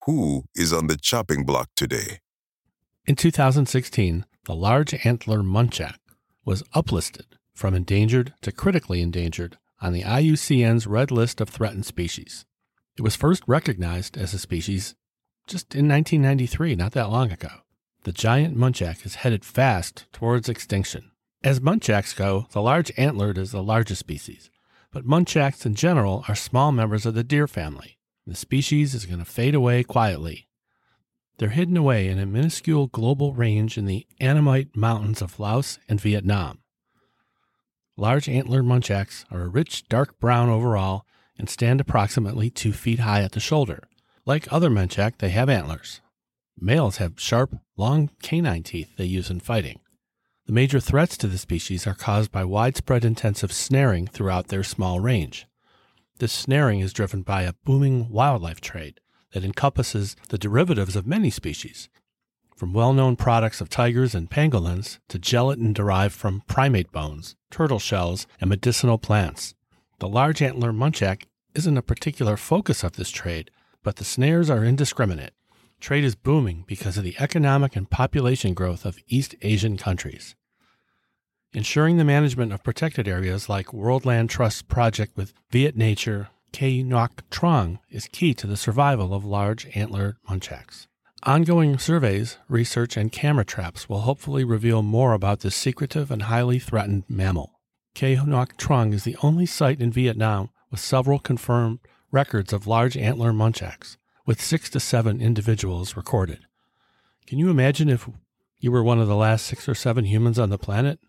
Who 0.05 0.45
is 0.55 0.73
on 0.73 0.89
the 0.89 0.97
chopping 0.97 1.45
block 1.45 1.71
today? 1.77 2.19
In 3.07 3.17
2016, 3.17 4.27
the 4.45 4.55
large 4.55 4.95
antler 5.05 5.39
muntjac 5.39 5.97
was 6.45 6.63
uplisted 6.75 7.27
from 7.55 7.75
endangered 7.75 8.35
to 8.43 8.53
critically 8.53 9.01
endangered 9.01 9.57
on 9.81 9.93
the 9.93 10.03
IUCN's 10.03 10.87
Red 10.87 11.11
List 11.11 11.41
of 11.41 11.49
Threatened 11.49 11.87
Species. 11.87 12.45
It 12.97 13.03
was 13.03 13.17
first 13.17 13.43
recognized 13.47 14.19
as 14.19 14.35
a 14.35 14.39
species 14.39 14.95
just 15.47 15.75
in 15.75 15.89
1993, 15.89 16.75
not 16.75 16.93
that 16.93 17.11
long 17.11 17.33
ago 17.33 17.62
the 18.05 18.13
giant 18.13 18.57
muntjac 18.57 19.07
is 19.07 19.17
headed 19.17 19.45
fast 19.45 20.07
towards 20.13 20.49
extinction. 20.49 21.11
As 21.45 21.61
muntjacs 21.61 22.17
go, 22.17 22.47
the 22.53 22.63
large 22.63 22.91
antlered 22.97 23.39
is 23.39 23.53
the 23.53 23.63
largest 23.63 24.01
species, 24.01 24.51
but 24.93 25.07
muntjacs 25.07 25.65
in 25.67 25.75
general 25.75 26.25
are 26.29 26.35
small 26.35 26.73
members 26.73 27.07
of 27.07 27.15
the 27.15 27.25
deer 27.25 27.47
family. 27.47 27.99
The 28.27 28.35
species 28.35 28.95
is 28.95 29.07
going 29.07 29.19
to 29.19 29.25
fade 29.25 29.55
away 29.55 29.83
quietly. 29.83 30.49
They're 31.39 31.49
hidden 31.49 31.77
away 31.77 32.09
in 32.09 32.19
a 32.19 32.27
minuscule 32.27 32.87
global 32.87 33.35
range 33.35 33.77
in 33.77 33.87
the 33.87 34.07
Annamite 34.21 34.77
Mountains 34.77 35.23
of 35.23 35.41
Laos 35.41 35.79
and 35.89 36.01
Vietnam. 36.01 36.59
Large 37.97 38.29
antlered 38.29 38.65
muntjacs 38.65 39.25
are 39.31 39.43
a 39.43 39.49
rich 39.49 39.89
dark 39.89 40.19
brown 40.21 40.49
overall 40.49 41.05
and 41.39 41.51
stand 41.51 41.81
approximately 41.81 42.51
two 42.51 42.73
feet 42.73 43.01
high 43.01 43.23
at 43.23 43.33
the 43.33 43.41
shoulder. 43.41 43.89
Like 44.25 44.53
other 44.53 44.71
muntjac, 44.71 45.19
they 45.19 45.31
have 45.31 45.49
antlers. 45.49 46.01
Males 46.59 46.99
have 46.99 47.21
sharp, 47.21 47.57
long 47.77 48.11
canine 48.23 48.63
teeth 48.63 48.97
they 48.97 49.05
use 49.05 49.31
in 49.31 49.41
fighting. 49.41 49.81
The 50.47 50.53
major 50.53 50.81
threats 50.81 51.17
to 51.19 51.29
the 51.29 51.39
species 51.39 51.87
are 51.87 51.95
caused 51.95 52.33
by 52.33 52.45
widespread 52.45 53.05
intensive 53.05 53.53
snaring 53.53 54.07
throughout 54.07 54.49
their 54.49 54.65
small 54.65 55.01
range. 55.01 55.47
This 56.19 56.33
snaring 56.33 56.81
is 56.81 56.93
driven 56.93 57.23
by 57.23 57.43
a 57.43 57.55
booming 57.65 58.09
wildlife 58.11 58.61
trade 58.61 59.01
that 59.33 59.45
encompasses 59.45 60.15
the 60.29 60.39
derivatives 60.39 60.95
of 60.95 61.07
many 61.07 61.31
species, 61.31 61.89
from 62.57 62.73
well 62.73 62.93
known 62.93 63.17
products 63.17 63.61
of 63.61 63.69
tigers 63.69 64.15
and 64.15 64.31
pangolins 64.31 64.99
to 65.09 65.19
gelatin 65.19 65.73
derived 65.73 66.15
from 66.15 66.43
primate 66.47 66.93
bones, 66.93 67.35
turtle 67.51 67.79
shells, 67.79 68.27
and 68.41 68.51
medicinal 68.51 68.99
plants. 68.99 69.55
The 69.99 70.09
large 70.09 70.43
antler 70.43 70.73
muntjac 70.73 71.25
isn't 71.55 71.77
a 71.77 71.83
particular 71.83 72.37
focus 72.37 72.83
of 72.83 72.93
this 72.93 73.11
trade, 73.11 73.51
but 73.83 73.97
the 73.97 74.05
snares 74.05 74.51
are 74.51 74.65
indiscriminate. 74.65 75.35
Trade 75.83 76.05
is 76.05 76.15
booming 76.15 76.63
because 76.69 76.97
of 76.97 77.03
the 77.03 77.17
economic 77.19 77.75
and 77.75 77.91
population 77.91 78.55
growth 78.55 78.85
of 78.85 79.01
East 79.09 79.35
Asian 79.43 79.77
countries. 79.77 80.37
Ensuring 81.53 81.97
the 81.97 82.05
management 82.05 82.53
of 82.53 82.63
protected 82.63 83.09
areas 83.09 83.49
like 83.49 83.73
World 83.73 84.07
Land 84.07 84.31
Trust's 84.31 84.63
project 84.63 85.17
with 85.17 85.35
Viet 85.51 85.77
Nature 85.77 86.29
Khe 86.53 86.85
Nuoc 86.85 87.23
Trong 87.33 87.81
is 87.91 88.07
key 88.07 88.33
to 88.33 88.47
the 88.47 88.57
survival 88.57 89.13
of 89.13 89.25
large 89.25 89.67
antler 89.75 90.19
muntjacs. 90.31 90.87
Ongoing 91.25 91.77
surveys, 91.79 92.39
research, 92.49 92.97
and 92.97 93.11
camera 93.11 93.45
traps 93.45 93.89
will 93.89 94.03
hopefully 94.03 94.45
reveal 94.45 94.85
more 94.85 95.15
about 95.15 95.41
this 95.41 95.57
secretive 95.57 96.13
and 96.13 96.23
highly 96.23 96.61
threatened 96.61 97.03
mammal. 97.09 97.59
Khe 97.97 98.15
Nuoc 98.19 98.57
Trong 98.57 98.93
is 98.93 99.03
the 99.03 99.17
only 99.21 99.47
site 99.47 99.81
in 99.81 99.91
Vietnam 99.91 100.51
with 100.71 100.79
several 100.79 101.19
confirmed 101.19 101.81
records 102.13 102.53
of 102.53 102.69
large 102.69 102.97
antler 102.97 103.33
muntjacs, 103.33 103.97
with 104.27 104.41
six 104.41 104.71
to 104.71 104.81
seven 104.81 105.21
individuals 105.21 105.97
recorded. 105.97 106.41
Can 107.27 107.39
you 107.39 107.51
imagine 107.51 107.89
if 107.89 108.09
you 108.59 108.71
were 108.71 108.83
one 108.83 109.01
of 109.01 109.09
the 109.09 109.17
last 109.17 109.47
six 109.47 109.69
or 109.69 109.75
seven 109.75 110.05
humans 110.05 110.39
on 110.39 110.51
the 110.51 110.59
planet? 110.59 111.01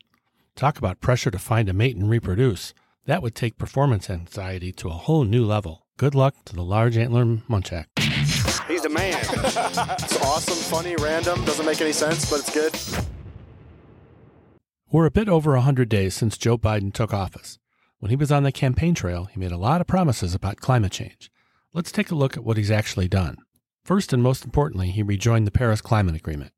Talk 0.56 0.78
about 0.78 1.02
pressure 1.02 1.32
to 1.32 1.40
find 1.40 1.70
a 1.70 1.74
mate 1.74 1.96
and 1.96 2.10
reproduce. 2.10 2.74
That 3.06 3.22
would 3.22 3.36
take 3.36 3.58
performance 3.58 4.10
anxiety 4.10 4.72
to 4.74 4.90
a 4.90 4.94
whole 4.94 5.24
new 5.24 5.46
level. 5.46 5.86
Good 5.98 6.16
luck 6.16 6.36
to 6.46 6.56
the 6.56 6.64
large 6.64 6.98
antler 6.98 7.26
muntjac. 7.26 7.86
He's 8.68 8.82
the 8.82 8.90
man. 8.90 9.14
it's 9.22 10.22
awesome, 10.22 10.56
funny, 10.56 10.96
random, 10.96 11.44
doesn't 11.46 11.66
make 11.66 11.82
any 11.82 11.92
sense, 11.92 12.30
but 12.30 12.40
it's 12.40 12.54
good. 12.54 13.06
We're 14.92 15.06
a 15.06 15.12
bit 15.12 15.28
over 15.28 15.54
100 15.54 15.90
days 15.90 16.14
since 16.14 16.38
Joe 16.38 16.58
Biden 16.58 16.94
took 16.94 17.14
office. 17.14 17.60
When 18.00 18.10
he 18.10 18.16
was 18.16 18.32
on 18.32 18.44
the 18.44 18.52
campaign 18.52 18.96
trail, 18.96 19.26
he 19.26 19.40
made 19.40 19.52
a 19.52 19.58
lot 19.58 19.82
of 19.82 19.88
promises 19.88 20.36
about 20.36 20.58
climate 20.58 20.92
change. 20.92 21.32
Let's 21.76 21.92
take 21.92 22.12
a 22.12 22.16
look 22.16 22.38
at 22.38 22.44
what 22.44 22.58
he's 22.58 22.70
actually 22.70 23.08
done. 23.08 23.38
First 23.84 24.14
and 24.14 24.22
most 24.22 24.46
importantly, 24.46 24.92
he 24.92 25.02
rejoined 25.02 25.48
the 25.48 25.52
Paris 25.52 25.82
Climate 25.82 26.16
Agreement. 26.16 26.52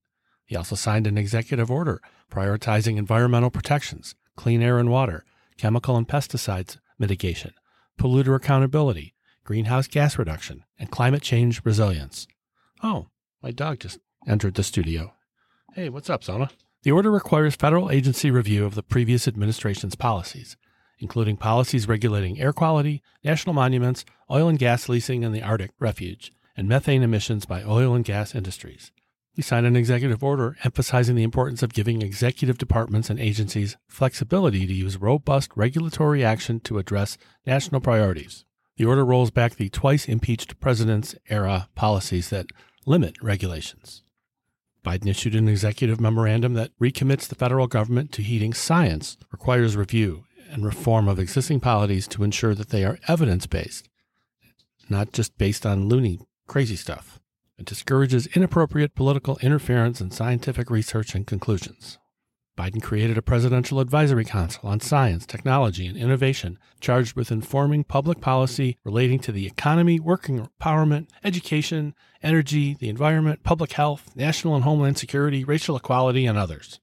He 0.45 0.57
also 0.57 0.75
signed 0.75 1.07
an 1.07 1.17
executive 1.17 1.72
order 1.72 2.01
prioritizing 2.29 2.98
environmental 2.98 3.50
protections, 3.50 4.15
clean 4.36 4.62
air 4.62 4.77
and 4.77 4.89
water, 4.89 5.24
chemical 5.57 5.95
and 5.95 6.05
pesticides 6.05 6.79
mitigation, 7.00 7.53
polluter 7.98 8.36
accountability, 8.36 9.13
greenhouse 9.45 9.88
gas 9.88 10.17
reduction, 10.19 10.65
and 10.77 10.91
climate 10.91 11.22
change 11.22 11.62
resilience. 11.63 12.27
Oh, 12.84 13.07
my 13.41 13.51
dog 13.51 13.79
just 13.79 14.00
entered 14.27 14.55
the 14.55 14.63
studio. 14.63 15.13
Hey, 15.75 15.88
what's 15.88 16.10
up, 16.10 16.25
Zona? 16.25 16.50
The 16.84 16.91
order 16.91 17.10
requires 17.10 17.55
federal 17.55 17.89
agency 17.89 18.31
review 18.31 18.65
of 18.65 18.75
the 18.75 18.84
previous 18.84 19.29
administration's 19.29 19.95
policies, 19.95 20.57
including 21.00 21.38
policies 21.38 21.88
regulating 21.88 22.40
air 22.40 22.54
quality, 22.54 23.02
national 23.24 23.54
monuments, 23.54 24.06
oil 24.30 24.48
and 24.48 24.60
gas 24.60 24.88
leasing 24.90 25.24
in 25.24 25.32
the 25.32 25.42
Arctic 25.42 25.72
refuge, 25.80 26.32
and 26.56 26.68
methane 26.68 27.04
emissions 27.04 27.46
by 27.46 27.64
oil 27.64 27.94
and 27.94 28.06
gas 28.06 28.34
industries. 28.34 28.92
He 29.34 29.42
signed 29.42 29.66
an 29.66 29.75
executive 29.75 30.24
order 30.24 30.56
emphasizing 30.64 31.16
the 31.16 31.24
importance 31.24 31.62
of 31.62 31.74
giving 31.74 32.02
executive 32.02 32.58
departments 32.58 33.10
and 33.10 33.20
agencies 33.20 33.75
flexibility 33.86 34.66
to 34.66 34.74
use 34.74 34.96
robust 34.96 35.52
regulatory 35.56 36.24
action 36.24 36.62
to 36.62 36.78
address 36.78 37.18
national 37.46 37.82
priorities. 37.82 38.46
The 38.78 38.86
order 38.86 39.04
rolls 39.04 39.32
back 39.32 39.56
the 39.56 39.70
twice 39.70 40.08
impeached 40.08 40.60
president's 40.62 41.16
era 41.30 41.68
policies 41.75 42.30
that 42.30 42.48
limit 42.86 43.22
regulations. 43.22 44.04
Biden 44.86 45.08
issued 45.08 45.36
an 45.36 45.50
executive 45.50 46.00
memorandum 46.00 46.54
that 46.54 46.72
recommits 46.80 47.28
the 47.28 47.36
federal 47.36 47.68
government 47.68 48.14
to 48.14 48.22
heeding 48.22 48.54
science, 48.54 49.18
requires 49.32 49.75
review 49.75 50.24
and 50.52 50.66
reform 50.66 51.08
of 51.08 51.20
existing 51.20 51.60
policies 51.60 52.08
to 52.10 52.24
ensure 52.24 52.56
that 52.56 52.70
they 52.70 52.84
are 52.84 53.00
evidence 53.08 53.48
based, 53.48 53.90
not 54.90 55.12
just 55.12 55.38
based 55.38 55.66
on 55.66 55.90
loony, 55.90 56.20
crazy 56.48 56.75
stuff. 56.75 57.20
It 57.58 57.66
discourages 57.66 58.28
inappropriate 58.28 58.96
political 58.96 59.38
interference 59.42 60.02
in 60.02 60.12
scientific 60.12 60.70
research 60.70 61.16
and 61.16 61.25
conclusions. 61.25 61.98
Biden 62.58 62.82
created 62.82 63.18
a 63.18 63.22
Presidential 63.22 63.82
Advisory 63.82 64.24
Council 64.24 64.70
on 64.70 64.80
Science, 64.80 65.25
Technology, 65.25 65.88
and 65.88 65.98
Innovation 65.98 66.58
charged 66.80 67.16
with 67.16 67.32
informing 67.32 67.84
public 67.84 68.22
policy 68.22 68.78
relating 68.86 69.20
to 69.20 69.34
the 69.34 69.46
economy, 69.46 70.00
working 70.00 70.48
empowerment, 70.48 71.10
education, 71.24 71.94
energy, 72.24 72.78
the 72.80 72.88
environment, 72.88 73.44
public 73.44 73.74
health, 73.74 74.10
national 74.16 74.56
and 74.56 74.64
homeland 74.64 74.98
security, 74.98 75.44
racial 75.44 75.75
equality, 75.75 76.25
and 76.25 76.38
others. 76.38 76.80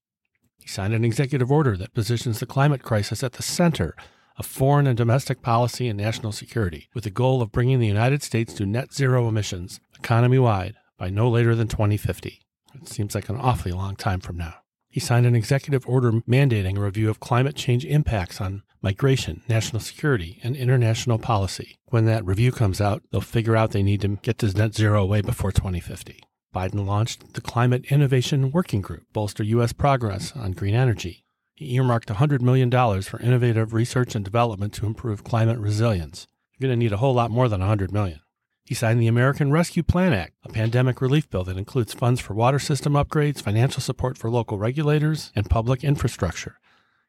He 0.63 0.69
signed 0.69 0.95
an 0.95 1.05
executive 1.05 1.51
order 1.51 1.77
that 1.77 1.93
positions 1.93 2.39
the 2.39 2.47
climate 2.47 2.83
crisis 2.83 3.25
at 3.25 3.33
the 3.33 3.43
center 3.43 3.97
of 4.39 4.47
foreign 4.47 4.87
and 4.87 4.97
domestic 4.97 5.43
policy 5.43 5.89
and 5.89 5.99
national 5.99 6.31
security, 6.31 6.89
with 6.95 7.05
the 7.05 7.11
goal 7.11 7.43
of 7.43 7.51
bringing 7.51 7.81
the 7.81 7.87
United 7.87 8.23
States 8.23 8.55
to 8.55 8.65
net 8.65 8.95
zero 8.95 9.29
emissions 9.29 9.81
economy 9.99 10.39
wide 10.39 10.77
by 10.97 11.11
no 11.11 11.29
later 11.29 11.57
than 11.57 11.67
2050. 11.67 12.41
It 12.75 12.89
seems 12.89 13.15
like 13.15 13.29
an 13.29 13.37
awfully 13.37 13.73
long 13.73 13.97
time 13.97 14.21
from 14.21 14.37
now. 14.37 14.55
He 14.89 15.01
signed 15.01 15.27
an 15.27 15.35
executive 15.35 15.87
order 15.89 16.13
mandating 16.13 16.77
a 16.77 16.81
review 16.81 17.11
of 17.11 17.19
climate 17.19 17.57
change 17.57 17.85
impacts 17.85 18.41
on 18.41 18.63
migration, 18.83 19.43
national 19.49 19.81
security, 19.81 20.39
and 20.43 20.55
international 20.55 21.19
policy. 21.19 21.77
When 21.87 22.05
that 22.07 22.25
review 22.25 22.53
comes 22.53 22.81
out, 22.81 23.03
they'll 23.11 23.21
figure 23.21 23.57
out 23.57 23.73
they 23.73 23.83
need 23.83 24.03
to 24.03 24.19
get 24.23 24.39
to 24.39 24.53
net 24.53 24.75
zero 24.75 25.05
way 25.05 25.23
before 25.23 25.51
2050. 25.51 26.23
Biden 26.55 26.87
launched 26.87 27.33
the 27.33 27.41
Climate 27.41 27.87
Innovation 27.89 28.51
Working 28.51 28.83
Group, 28.83 29.05
bolster 29.13 29.43
U.S. 29.43 29.73
progress 29.73 30.33
on 30.37 30.53
green 30.53 30.75
energy. 30.75 31.25
He 31.55 31.75
earmarked 31.75 32.09
$100 32.09 32.43
million 32.43 32.71
for 33.03 33.21
innovative 33.21 33.73
research 33.73 34.15
and 34.15 34.25
development 34.25 34.75
to 34.75 34.87
improve 34.87 35.25
climate 35.25 35.59
resilience. 35.59 36.27
You're 36.53 36.69
going 36.69 36.79
to 36.79 36.85
need 36.85 36.93
a 36.93 36.99
whole 36.99 37.15
lot 37.15 37.31
more 37.31 37.49
than 37.49 37.61
100 37.61 37.91
million. 37.91 38.21
He 38.65 38.75
signed 38.75 39.01
the 39.01 39.07
American 39.07 39.51
Rescue 39.51 39.83
Plan 39.83 40.13
Act, 40.13 40.35
a 40.45 40.51
pandemic 40.51 41.01
relief 41.01 41.29
bill 41.31 41.45
that 41.45 41.57
includes 41.57 41.95
funds 41.95 42.21
for 42.21 42.35
water 42.35 42.59
system 42.59 42.93
upgrades, 42.93 43.43
financial 43.43 43.81
support 43.81 44.19
for 44.19 44.31
local 44.31 44.59
regulators, 44.59 45.33
and 45.35 45.49
public 45.49 45.83
infrastructure. 45.83 46.59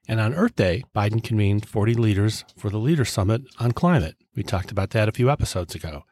And 0.08 0.20
on 0.20 0.34
Earth 0.34 0.56
Day, 0.56 0.84
Biden 0.96 1.24
convened 1.24 1.68
40 1.68 1.96
leaders 1.96 2.46
for 2.58 2.70
the 2.70 2.80
Leader 2.80 3.06
Summit 3.06 3.44
on 3.60 3.74
climate. 3.74 4.16
We 4.36 4.44
talked 4.44 4.72
about 4.72 4.92
that 4.92 5.10
a 5.10 5.14
few 5.14 5.30
episodes 5.30 5.76
ago. 5.76 6.04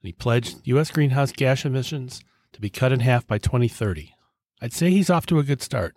He 0.00 0.12
pledged 0.12 0.58
U.S. 0.64 0.90
greenhouse 0.90 1.32
gas 1.32 1.64
emissions 1.64 2.22
to 2.52 2.60
be 2.60 2.70
cut 2.70 2.92
in 2.92 3.00
half 3.00 3.26
by 3.26 3.38
2030. 3.38 4.14
I'd 4.60 4.72
say 4.72 4.90
he's 4.90 5.10
off 5.10 5.26
to 5.26 5.38
a 5.38 5.44
good 5.44 5.62
start. 5.62 5.96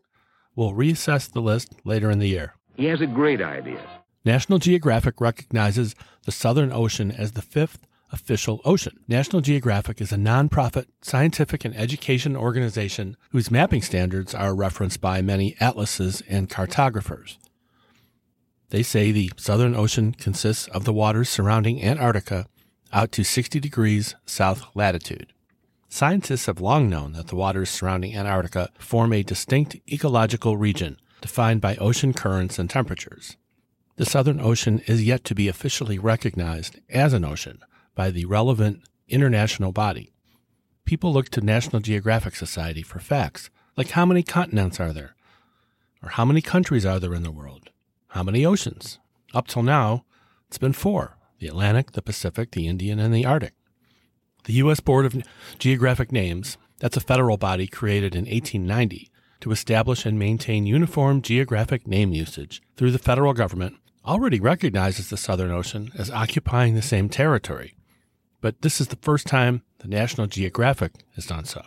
We'll 0.56 0.74
reassess 0.74 1.32
the 1.32 1.42
list 1.42 1.76
later 1.84 2.10
in 2.10 2.20
the 2.20 2.30
year. 2.30 2.56
He 2.76 2.86
has 2.86 3.02
a 3.02 3.08
great 3.08 3.42
idea. 3.42 3.82
National 4.24 4.58
Geographic 4.58 5.22
recognizes 5.22 5.96
the 6.26 6.32
Southern 6.32 6.72
Ocean 6.72 7.12
as 7.12 7.34
the 7.34 7.42
fifth 7.42 7.86
official 8.12 8.62
ocean. 8.66 9.00
National 9.08 9.42
Geographic 9.42 10.02
is 10.02 10.12
a 10.12 10.18
nonprofit 10.18 10.86
scientific 11.02 11.66
and 11.66 11.76
education 11.76 12.36
organization 12.36 13.18
whose 13.30 13.52
mapping 13.52 13.82
standards 13.82 14.34
are 14.34 14.56
referenced 14.56 15.02
by 15.02 15.22
many 15.22 15.56
atlases 15.60 16.22
and 16.28 16.50
cartographers. 16.50 17.38
They 18.70 18.84
say 18.84 19.12
the 19.12 19.32
Southern 19.38 19.76
Ocean 19.76 20.14
consists 20.14 20.68
of 20.70 20.86
the 20.86 20.94
waters 20.94 21.30
surrounding 21.30 21.84
Antarctica 21.84 22.48
out 22.92 23.12
to 23.12 23.24
60 23.24 23.60
degrees 23.60 24.16
south 24.26 24.64
latitude. 24.74 25.34
Scientists 25.96 26.48
have 26.48 26.60
long 26.60 26.90
known 26.90 27.14
that 27.14 27.28
the 27.28 27.38
waters 27.38 27.70
surrounding 27.70 28.18
Antarctica 28.18 28.70
form 28.78 29.14
a 29.14 29.24
distinct 29.24 29.78
ecological 29.90 30.58
region 30.58 31.00
defined 31.22 31.62
by 31.62 31.78
ocean 31.78 32.12
currents 32.12 32.60
and 32.60 32.70
temperatures. 32.70 33.38
The 33.96 34.06
Southern 34.06 34.42
Ocean 34.42 34.82
is 34.88 35.06
yet 35.06 35.24
to 35.24 35.34
be 35.34 35.48
officially 35.48 35.98
recognized 35.98 36.82
as 36.90 37.14
an 37.14 37.24
ocean 37.24 37.60
by 37.96 38.12
the 38.12 38.26
relevant 38.26 38.82
international 39.08 39.72
body. 39.72 40.12
People 40.84 41.14
look 41.14 41.30
to 41.30 41.40
National 41.40 41.80
Geographic 41.82 42.36
Society 42.36 42.82
for 42.82 43.00
facts, 43.00 43.50
like 43.78 43.92
how 43.92 44.06
many 44.06 44.22
continents 44.22 44.82
are 44.82 44.92
there? 44.92 45.16
Or 46.04 46.10
how 46.10 46.26
many 46.26 46.42
countries 46.42 46.86
are 46.86 47.00
there 47.00 47.16
in 47.16 47.24
the 47.24 47.32
world? 47.32 47.70
How 48.10 48.22
many 48.22 48.46
oceans? 48.46 49.00
Up 49.34 49.48
till 49.48 49.64
now, 49.64 50.04
it's 50.50 50.58
been 50.58 50.74
four 50.74 51.16
the 51.40 51.48
Atlantic, 51.48 51.94
the 51.94 52.02
Pacific, 52.02 52.52
the 52.52 52.68
Indian, 52.68 53.00
and 53.00 53.16
the 53.16 53.26
Arctic. 53.26 53.54
The 54.46 54.54
U.S. 54.54 54.80
Board 54.80 55.08
of 55.08 55.24
Geographic 55.58 56.12
Names, 56.12 56.58
that's 56.80 56.98
a 56.98 57.02
federal 57.02 57.36
body 57.36 57.66
created 57.66 58.14
in 58.14 58.26
1890 58.26 59.10
to 59.42 59.52
establish 59.52 60.06
and 60.06 60.20
maintain 60.20 60.68
uniform 60.68 61.24
geographic 61.24 61.88
name 61.88 62.14
usage 62.14 62.62
through 62.78 62.92
the 62.92 63.00
federal 63.00 63.34
government, 63.34 63.76
already 64.06 64.40
recognizes 64.40 65.10
the 65.10 65.18
Southern 65.18 65.50
Ocean 65.50 65.92
as 65.98 66.12
occupying 66.12 66.76
the 66.76 66.84
same 66.84 67.10
territory. 67.10 67.76
But 68.40 68.62
this 68.62 68.80
is 68.80 68.90
the 68.90 68.98
first 68.98 69.26
time 69.26 69.64
the 69.80 69.88
National 69.88 70.28
Geographic 70.28 70.92
has 71.16 71.26
done 71.26 71.46
so. 71.46 71.64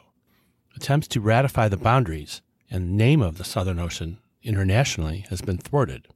Attempts 0.76 1.08
to 1.08 1.20
ratify 1.20 1.66
the 1.66 1.76
boundaries 1.76 2.42
and 2.70 2.96
name 2.96 3.22
of 3.22 3.38
the 3.38 3.44
Southern 3.44 3.80
Ocean 3.80 4.18
internationally 4.44 5.26
has 5.30 5.40
been 5.40 5.58
thwarted. 5.58 6.06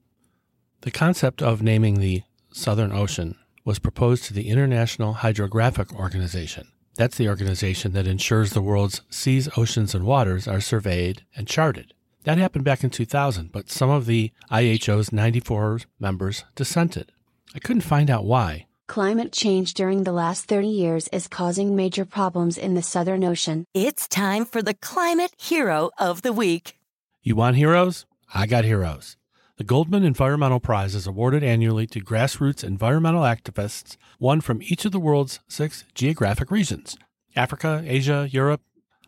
The 0.81 0.91
concept 0.91 1.41
of 1.41 1.61
naming 1.61 1.99
the 1.99 2.23
Southern 2.53 2.93
Ocean 2.93 3.35
was 3.65 3.79
proposed 3.79 4.25
to 4.25 4.33
the 4.33 4.49
International 4.49 5.13
Hydrographic 5.13 5.93
Organization, 5.93 6.67
That's 6.95 7.17
the 7.17 7.27
organization 7.29 7.93
that 7.93 8.05
ensures 8.07 8.51
the 8.51 8.61
world's 8.61 9.01
seas, 9.09 9.49
oceans, 9.57 9.95
and 9.95 10.05
waters 10.05 10.47
are 10.47 10.61
surveyed 10.61 11.23
and 11.35 11.47
charted. 11.47 11.93
That 12.23 12.37
happened 12.37 12.65
back 12.65 12.83
in 12.83 12.89
2000, 12.89 13.51
but 13.51 13.69
some 13.71 13.89
of 13.89 14.05
the 14.05 14.31
IHO's 14.51 15.11
94 15.11 15.79
members 15.99 16.45
dissented. 16.55 17.11
I 17.55 17.59
couldn't 17.59 17.81
find 17.81 18.09
out 18.09 18.25
why. 18.25 18.67
Climate 18.87 19.31
change 19.31 19.73
during 19.73 20.03
the 20.03 20.11
last 20.11 20.45
30 20.45 20.67
years 20.67 21.07
is 21.09 21.27
causing 21.27 21.75
major 21.75 22.05
problems 22.05 22.57
in 22.57 22.75
the 22.75 22.81
Southern 22.81 23.23
Ocean. 23.23 23.65
It's 23.73 24.07
time 24.07 24.45
for 24.45 24.61
the 24.61 24.73
Climate 24.75 25.33
Hero 25.37 25.89
of 25.97 26.21
the 26.21 26.33
Week. 26.33 26.77
You 27.23 27.35
want 27.35 27.55
heroes? 27.55 28.05
I 28.33 28.45
got 28.45 28.65
heroes. 28.65 29.17
The 29.63 29.67
Goldman 29.67 30.03
Environmental 30.03 30.59
Prize 30.59 30.93
is 30.93 31.07
awarded 31.07 31.41
annually 31.41 31.87
to 31.87 32.01
grassroots 32.01 32.65
environmental 32.65 33.21
activists, 33.21 33.95
one 34.19 34.41
from 34.41 34.61
each 34.61 34.83
of 34.83 34.91
the 34.91 34.99
world's 34.99 35.39
six 35.47 35.85
geographic 35.95 36.51
regions 36.51 36.97
Africa, 37.33 37.81
Asia, 37.85 38.27
Europe, 38.29 38.59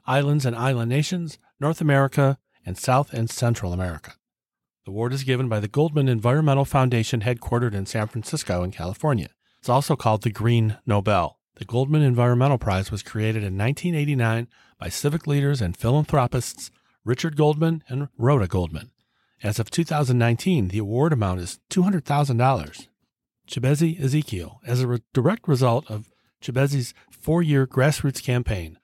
islands 0.08 0.46
and 0.46 0.56
island 0.56 0.88
nations, 0.88 1.38
North 1.60 1.82
America, 1.82 2.38
and 2.66 2.78
South 2.78 3.12
and 3.12 3.30
Central 3.30 3.74
America. 3.74 4.14
The 4.86 4.92
award 4.92 5.12
is 5.12 5.26
given 5.26 5.50
by 5.50 5.60
the 5.60 5.68
Goldman 5.68 6.08
Environmental 6.08 6.64
Foundation 6.64 7.20
headquartered 7.20 7.74
in 7.74 7.86
San 7.86 8.08
Francisco 8.08 8.64
in 8.64 8.72
California. 8.72 9.32
It's 9.60 9.68
also 9.68 9.98
called 9.98 10.22
the 10.22 10.30
Green 10.30 10.78
Nobel. 10.86 11.38
The 11.56 11.66
Goldman 11.66 12.02
Environmental 12.02 12.58
Prize 12.58 12.92
was 12.92 13.04
created 13.04 13.44
in 13.44 13.58
1989 13.58 14.48
by 14.80 14.88
civic 14.88 15.28
leaders 15.28 15.62
and 15.62 15.76
philanthropists 15.76 16.72
Richard 17.04 17.36
Goldman 17.36 17.84
and 17.90 18.08
Rhoda 18.18 18.48
Goldman. 18.48 18.92
As 19.46 19.60
of 19.60 19.70
2019, 19.70 20.70
the 20.70 20.80
award 20.80 21.14
amount 21.14 21.40
is 21.40 21.60
$200,000. 21.70 22.88
Chibeze 23.48 24.04
Ezekiel, 24.04 24.60
as 24.66 24.82
a 24.82 24.88
re- 24.88 25.04
direct 25.14 25.48
result 25.48 25.86
of 25.88 26.10
Chibeze's 26.42 26.96
four 27.12 27.44
year 27.44 27.68
grassroots 27.68 28.24
campaign. 28.24 28.80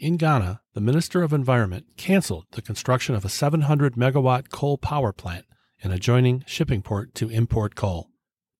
In 0.00 0.16
Ghana, 0.16 0.62
the 0.74 0.80
Minister 0.80 1.22
of 1.22 1.32
Environment 1.32 1.86
canceled 1.96 2.46
the 2.50 2.60
construction 2.60 3.14
of 3.14 3.24
a 3.24 3.28
700 3.28 3.94
megawatt 3.94 4.50
coal 4.50 4.78
power 4.78 5.12
plant 5.12 5.44
and 5.80 5.92
adjoining 5.92 6.42
shipping 6.44 6.82
port 6.82 7.14
to 7.14 7.30
import 7.30 7.76
coal. 7.76 8.10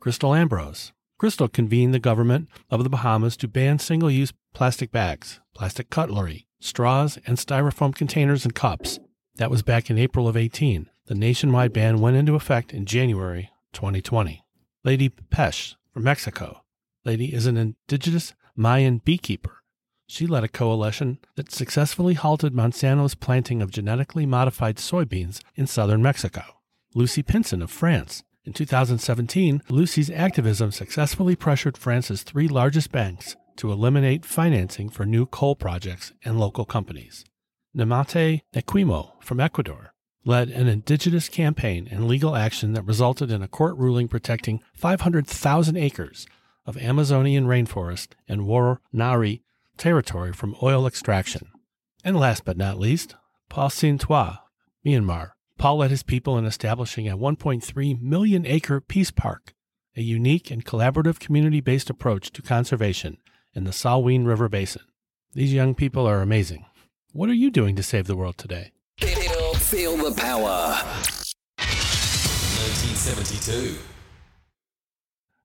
Kristal 0.01 0.39
Ambrose. 0.39 0.93
Kristal 1.21 1.53
convened 1.53 1.93
the 1.93 1.99
government 1.99 2.49
of 2.71 2.85
the 2.85 2.91
Bahamas 2.91 3.37
to 3.39 3.49
ban 3.49 3.81
single 3.81 4.09
use 4.09 4.33
plastic 4.55 4.93
bags, 4.93 5.41
plastic 5.53 5.91
cutlery, 5.91 6.47
straws, 6.61 7.19
and 7.27 7.39
styrofoam 7.39 7.93
containers 7.93 8.45
and 8.45 8.55
cups. 8.55 9.01
That 9.35 9.51
was 9.51 9.63
back 9.63 9.91
in 9.91 9.99
April 9.99 10.29
of 10.29 10.37
18. 10.37 10.89
The 11.11 11.17
nationwide 11.17 11.73
ban 11.73 12.01
went 12.01 12.17
into 12.17 12.37
effect 12.37 12.73
in 12.73 12.87
January 12.87 13.51
2020. 13.73 14.45
Leydy 14.87 15.11
Pech 15.29 15.75
from 15.93 16.05
Mexico. 16.05 16.63
Leydy 17.05 17.35
is 17.35 17.47
an 17.47 17.57
indigenous 17.57 18.33
Mayan 18.55 18.99
beekeeper. 18.99 19.65
She 20.07 20.29
led 20.29 20.45
a 20.45 20.49
coalition 20.49 21.19
that 21.35 21.51
successfully 21.51 22.15
halted 22.15 22.55
Monsanto's 22.55 23.17
planting 23.17 23.61
of 23.61 23.73
genetically 23.73 24.25
modified 24.25 24.77
soybeans 24.77 25.41
in 25.57 25.67
southern 25.67 26.01
Mexico. 26.01 26.45
Lucy 26.95 27.25
Pinson 27.25 27.61
of 27.61 27.73
France. 27.73 28.23
In 28.45 28.53
2017, 28.53 29.65
Lucy's 29.69 30.13
activism 30.13 30.71
successfully 30.71 31.35
pressured 31.35 31.77
France's 31.77 32.23
three 32.23 32.47
largest 32.47 32.93
banks 32.93 33.35
to 33.57 33.73
eliminate 33.73 34.25
financing 34.25 34.89
for 34.89 35.05
new 35.05 35.27
coal 35.27 35.57
projects 35.57 36.13
and 36.25 36.39
local 36.39 36.65
companies. 36.65 37.25
Nemonte 37.77 38.43
Nenquimo 38.55 39.21
from 39.21 39.41
Ecuador 39.41 39.93
led 40.25 40.51
an 40.51 40.69
indigenous 40.69 41.29
campaign 41.29 41.89
and 41.91 42.07
legal 42.07 42.37
action 42.37 42.73
that 42.75 42.85
resulted 42.85 43.31
in 43.31 43.43
a 43.43 43.49
court 43.49 43.77
ruling 43.77 44.09
protecting 44.09 44.63
500,000 44.75 45.77
acres 45.77 46.27
of 46.67 46.77
Amazonian 46.77 47.47
rainforest 47.47 48.09
and 48.29 48.43
Waorani 48.43 49.43
territory 49.77 50.33
from 50.33 50.57
oil 50.63 50.87
extraction. 50.87 51.49
And 52.05 52.17
last 52.17 52.45
but 52.45 52.57
not 52.57 52.79
least, 52.79 53.17
Paul 53.49 53.71
Sein 53.71 53.99
Twa, 53.99 54.43
Myanmar. 54.85 55.31
Paul 55.59 55.79
led 55.79 55.91
his 55.91 56.03
people 56.03 56.39
in 56.39 56.47
establishing 56.47 57.09
a 57.09 57.19
1.3 57.19 58.01
million 58.01 58.47
acre 58.47 58.81
peace 58.81 59.11
park, 59.11 59.55
a 59.97 60.01
unique 60.01 60.51
and 60.51 60.65
collaborative 60.65 61.19
community 61.19 61.61
based 61.61 61.91
approach 61.91 62.31
to 62.33 62.43
conservation 62.43 63.19
in 63.55 63.65
the 63.65 63.71
Salween 63.71 64.27
River 64.27 64.49
Basin. 64.49 64.83
These 65.35 65.53
young 65.53 65.75
people 65.75 66.07
are 66.07 66.23
amazing. 66.23 66.65
What 67.13 67.29
are 67.29 67.35
you 67.35 67.51
doing 67.51 67.77
to 67.77 67.83
save 67.83 68.07
the 68.07 68.17
world 68.17 68.39
today? 68.39 68.73
Feel, 69.71 69.97
feel 69.97 70.11
the 70.11 70.21
power. 70.21 70.83
1972. 71.57 73.79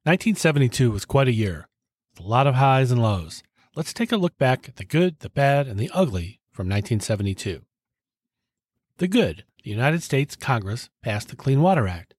1972 0.02 0.90
was 0.90 1.06
quite 1.06 1.28
a 1.28 1.32
year, 1.32 1.68
with 2.12 2.26
a 2.26 2.28
lot 2.28 2.48
of 2.48 2.56
highs 2.56 2.90
and 2.90 3.00
lows. 3.00 3.44
Let's 3.76 3.94
take 3.94 4.12
a 4.12 4.18
look 4.18 4.36
back 4.40 4.68
at 4.68 4.78
the 4.78 4.84
good, 4.84 5.20
the 5.20 5.30
bad, 5.30 5.68
and 5.68 5.80
the 5.80 5.92
ugly 5.94 6.40
from 6.52 6.68
1972. 6.68 7.62
The 8.98 9.08
good 9.08 9.44
the 9.64 9.70
United 9.70 10.02
States 10.02 10.36
Congress 10.36 10.90
passed 11.04 11.28
the 11.28 11.36
Clean 11.36 11.62
Water 11.62 11.88
Act, 11.88 12.16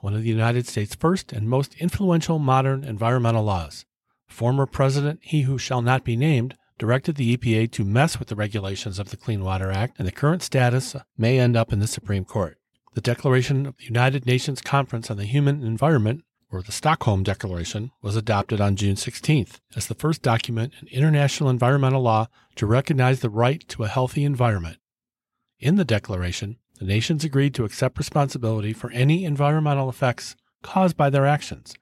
one 0.00 0.14
of 0.14 0.22
the 0.22 0.30
United 0.30 0.66
States' 0.66 0.94
first 0.94 1.30
and 1.30 1.46
most 1.46 1.74
influential 1.74 2.38
modern 2.38 2.84
environmental 2.84 3.44
laws. 3.44 3.84
Former 4.28 4.64
President, 4.64 5.20
he 5.22 5.42
who 5.42 5.58
shall 5.58 5.82
not 5.82 6.04
be 6.04 6.16
named, 6.16 6.56
directed 6.78 7.16
the 7.16 7.36
EPA 7.36 7.70
to 7.72 7.84
mess 7.84 8.18
with 8.18 8.28
the 8.28 8.36
regulations 8.36 8.98
of 8.98 9.10
the 9.10 9.16
Clean 9.16 9.42
Water 9.42 9.70
Act, 9.70 9.98
and 9.98 10.06
the 10.06 10.12
current 10.12 10.42
status 10.42 10.96
may 11.16 11.38
end 11.38 11.56
up 11.56 11.72
in 11.72 11.80
the 11.80 11.86
Supreme 11.86 12.24
Court. 12.24 12.58
The 12.94 13.00
Declaration 13.00 13.66
of 13.66 13.76
the 13.76 13.84
United 13.84 14.26
Nations 14.26 14.60
Conference 14.60 15.10
on 15.10 15.16
the 15.16 15.24
Human 15.24 15.62
Environment, 15.62 16.24
or 16.50 16.62
the 16.62 16.72
Stockholm 16.72 17.22
Declaration, 17.22 17.90
was 18.00 18.16
adopted 18.16 18.60
on 18.60 18.76
June 18.76 18.94
16th 18.94 19.60
as 19.76 19.86
the 19.86 19.94
first 19.94 20.22
document 20.22 20.72
in 20.80 20.88
international 20.88 21.50
environmental 21.50 22.02
law 22.02 22.28
to 22.56 22.66
recognize 22.66 23.20
the 23.20 23.30
right 23.30 23.66
to 23.68 23.84
a 23.84 23.88
healthy 23.88 24.24
environment. 24.24 24.78
In 25.60 25.76
the 25.76 25.84
declaration, 25.84 26.56
the 26.78 26.84
nations 26.84 27.24
agreed 27.24 27.54
to 27.54 27.64
accept 27.64 27.98
responsibility 27.98 28.72
for 28.72 28.90
any 28.92 29.24
environmental 29.24 29.88
effects 29.88 30.36
caused 30.62 30.96
by 30.96 31.10
their 31.10 31.26
actions. 31.26 31.74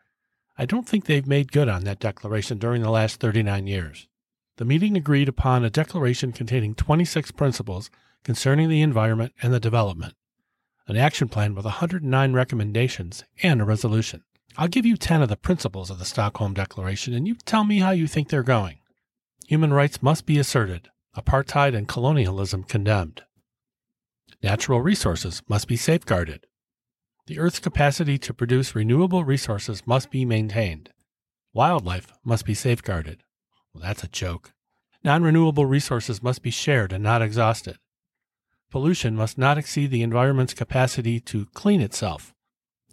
I 0.58 0.64
don't 0.64 0.88
think 0.88 1.04
they've 1.04 1.26
made 1.26 1.52
good 1.52 1.68
on 1.68 1.84
that 1.84 2.00
declaration 2.00 2.58
during 2.58 2.82
the 2.82 2.90
last 2.90 3.20
39 3.20 3.66
years. 3.66 4.08
The 4.56 4.64
meeting 4.64 4.96
agreed 4.96 5.28
upon 5.28 5.64
a 5.64 5.70
declaration 5.70 6.32
containing 6.32 6.74
26 6.74 7.30
principles 7.32 7.90
concerning 8.24 8.68
the 8.68 8.80
environment 8.80 9.32
and 9.42 9.52
the 9.52 9.60
development, 9.60 10.14
an 10.86 10.96
action 10.96 11.28
plan 11.28 11.54
with 11.54 11.66
109 11.66 12.32
recommendations, 12.32 13.24
and 13.42 13.60
a 13.60 13.64
resolution. 13.64 14.24
I'll 14.56 14.68
give 14.68 14.86
you 14.86 14.96
10 14.96 15.20
of 15.20 15.28
the 15.28 15.36
principles 15.36 15.90
of 15.90 15.98
the 15.98 16.06
Stockholm 16.06 16.54
Declaration, 16.54 17.12
and 17.12 17.28
you 17.28 17.34
tell 17.44 17.64
me 17.64 17.80
how 17.80 17.90
you 17.90 18.06
think 18.06 18.28
they're 18.28 18.42
going. 18.42 18.78
Human 19.46 19.74
rights 19.74 20.02
must 20.02 20.24
be 20.24 20.38
asserted, 20.38 20.88
apartheid 21.14 21.76
and 21.76 21.86
colonialism 21.86 22.64
condemned. 22.64 23.22
Natural 24.42 24.80
resources 24.80 25.42
must 25.48 25.68
be 25.68 25.76
safeguarded. 25.76 26.46
The 27.26 27.38
Earth's 27.38 27.58
capacity 27.58 28.16
to 28.18 28.32
produce 28.32 28.74
renewable 28.74 29.24
resources 29.24 29.86
must 29.86 30.10
be 30.10 30.24
maintained. 30.24 30.90
Wildlife 31.52 32.12
must 32.24 32.46
be 32.46 32.54
safeguarded. 32.54 33.22
Well, 33.76 33.82
that's 33.88 34.04
a 34.04 34.08
joke. 34.08 34.54
Non 35.04 35.22
renewable 35.22 35.66
resources 35.66 36.22
must 36.22 36.42
be 36.42 36.50
shared 36.50 36.94
and 36.94 37.04
not 37.04 37.20
exhausted. 37.20 37.76
Pollution 38.70 39.14
must 39.14 39.36
not 39.36 39.58
exceed 39.58 39.90
the 39.90 40.02
environment's 40.02 40.54
capacity 40.54 41.20
to 41.20 41.44
clean 41.52 41.82
itself. 41.82 42.34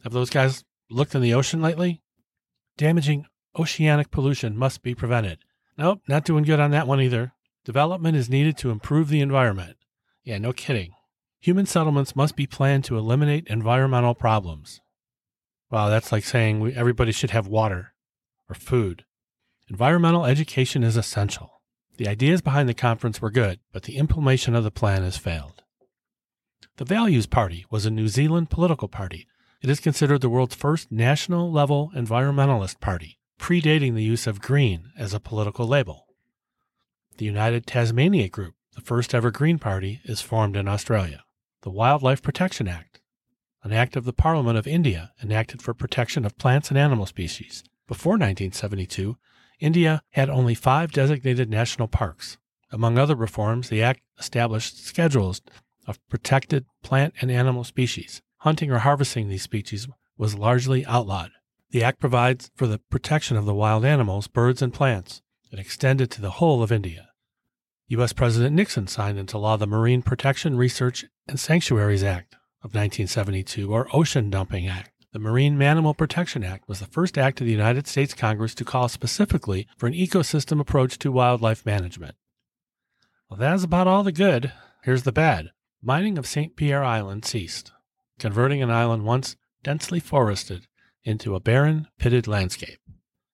Have 0.03 0.11
those 0.11 0.29
guys 0.29 0.65
looked 0.89 1.15
in 1.15 1.21
the 1.21 1.33
ocean 1.33 1.61
lately? 1.61 2.01
Damaging 2.77 3.27
oceanic 3.57 4.11
pollution 4.11 4.57
must 4.57 4.83
be 4.83 4.93
prevented. 4.93 5.39
Nope, 5.77 6.01
not 6.09 6.25
doing 6.25 6.43
good 6.43 6.59
on 6.59 6.71
that 6.71 6.85
one 6.85 6.99
either. 6.99 7.31
Development 7.63 8.17
is 8.17 8.29
needed 8.29 8.57
to 8.57 8.69
improve 8.69 9.07
the 9.07 9.21
environment. 9.21 9.77
Yeah, 10.25 10.37
no 10.37 10.51
kidding. 10.51 10.93
Human 11.39 11.65
settlements 11.65 12.13
must 12.13 12.35
be 12.35 12.45
planned 12.45 12.83
to 12.85 12.97
eliminate 12.97 13.47
environmental 13.47 14.15
problems. 14.15 14.81
Wow, 15.71 15.87
that's 15.87 16.11
like 16.11 16.25
saying 16.25 16.59
we, 16.59 16.73
everybody 16.73 17.13
should 17.13 17.31
have 17.31 17.47
water 17.47 17.93
or 18.49 18.55
food. 18.55 19.05
Environmental 19.73 20.27
education 20.27 20.83
is 20.83 20.95
essential. 20.95 21.63
The 21.97 22.07
ideas 22.07 22.43
behind 22.43 22.69
the 22.69 22.75
conference 22.75 23.19
were 23.19 23.31
good, 23.31 23.59
but 23.71 23.81
the 23.81 23.97
implementation 23.97 24.53
of 24.53 24.63
the 24.63 24.69
plan 24.69 25.01
has 25.01 25.17
failed. 25.17 25.63
The 26.77 26.85
Values 26.85 27.25
Party 27.25 27.65
was 27.71 27.83
a 27.83 27.89
New 27.89 28.07
Zealand 28.07 28.51
political 28.51 28.87
party. 28.87 29.25
It 29.63 29.71
is 29.71 29.79
considered 29.79 30.21
the 30.21 30.29
world's 30.29 30.53
first 30.53 30.91
national 30.91 31.51
level 31.51 31.91
environmentalist 31.95 32.81
party, 32.81 33.17
predating 33.39 33.95
the 33.95 34.03
use 34.03 34.27
of 34.27 34.43
green 34.43 34.91
as 34.95 35.11
a 35.11 35.19
political 35.19 35.67
label. 35.67 36.05
The 37.17 37.25
United 37.25 37.65
Tasmania 37.65 38.29
Group, 38.29 38.53
the 38.75 38.81
first 38.81 39.15
ever 39.15 39.31
Green 39.31 39.57
Party, 39.57 40.01
is 40.05 40.21
formed 40.21 40.55
in 40.55 40.67
Australia 40.67 41.23
the 41.63 41.71
Wildlife 41.71 42.21
Protection 42.21 42.67
Act, 42.67 43.01
an 43.63 43.73
act 43.73 43.95
of 43.95 44.05
the 44.05 44.13
Parliament 44.13 44.55
of 44.55 44.67
India 44.67 45.13
enacted 45.23 45.63
for 45.63 45.73
protection 45.73 46.25
of 46.25 46.37
plants 46.37 46.69
and 46.69 46.77
animal 46.77 47.07
species. 47.07 47.63
Before 47.87 48.13
1972, 48.13 49.17
India 49.59 50.01
had 50.11 50.29
only 50.29 50.55
five 50.55 50.91
designated 50.91 51.49
national 51.49 51.87
parks. 51.87 52.37
Among 52.71 52.97
other 52.97 53.15
reforms, 53.15 53.69
the 53.69 53.83
act 53.83 54.01
established 54.19 54.83
schedules 54.83 55.41
of 55.87 55.99
protected 56.09 56.65
plant 56.81 57.13
and 57.21 57.29
animal 57.29 57.63
species. 57.63 58.21
Hunting 58.37 58.71
or 58.71 58.79
harvesting 58.79 59.29
these 59.29 59.43
species 59.43 59.87
was 60.17 60.35
largely 60.35 60.85
outlawed. 60.85 61.31
The 61.71 61.83
act 61.83 61.99
provides 61.99 62.51
for 62.55 62.67
the 62.67 62.79
protection 62.79 63.37
of 63.37 63.45
the 63.45 63.53
wild 63.53 63.85
animals, 63.85 64.27
birds, 64.27 64.61
and 64.61 64.73
plants, 64.73 65.21
It 65.51 65.59
extended 65.59 66.09
to 66.11 66.21
the 66.21 66.31
whole 66.31 66.63
of 66.63 66.71
India. 66.71 67.09
U.S. 67.87 68.13
President 68.13 68.55
Nixon 68.55 68.87
signed 68.87 69.19
into 69.19 69.37
law 69.37 69.57
the 69.57 69.67
Marine 69.67 70.01
Protection, 70.01 70.57
Research, 70.57 71.05
and 71.27 71.39
Sanctuaries 71.39 72.03
Act 72.03 72.33
of 72.63 72.73
1972, 72.73 73.71
or 73.71 73.87
Ocean 73.93 74.29
Dumping 74.29 74.67
Act. 74.67 74.92
The 75.13 75.19
Marine 75.19 75.59
Mammal 75.59 75.93
Protection 75.93 76.43
Act 76.43 76.67
was 76.67 76.79
the 76.79 76.87
first 76.87 77.19
act 77.19 77.39
of 77.39 77.45
the 77.45 77.53
United 77.53 77.85
States 77.85 78.15
Congress 78.15 78.55
to 78.55 78.65
call 78.65 78.89
specifically 78.89 79.67
for 79.77 79.85
an 79.85 79.93
ecosystem 79.93 80.59
approach 80.59 80.97
to 80.97 81.11
wildlife 81.11 81.67
management. 81.67 82.15
Well, 83.29 83.39
that's 83.39 83.63
about 83.63 83.85
all 83.85 84.01
the 84.01 84.11
good. 84.11 84.51
Here's 84.81 85.03
the 85.03 85.11
bad. 85.11 85.51
Mining 85.83 86.17
of 86.17 86.25
St. 86.25 86.55
Pierre 86.55 86.83
Island 86.83 87.25
ceased, 87.25 87.71
converting 88.17 88.63
an 88.63 88.71
island 88.71 89.05
once 89.05 89.35
densely 89.61 89.99
forested 89.99 90.65
into 91.03 91.35
a 91.35 91.39
barren, 91.39 91.89
pitted 91.99 92.25
landscape. 92.25 92.79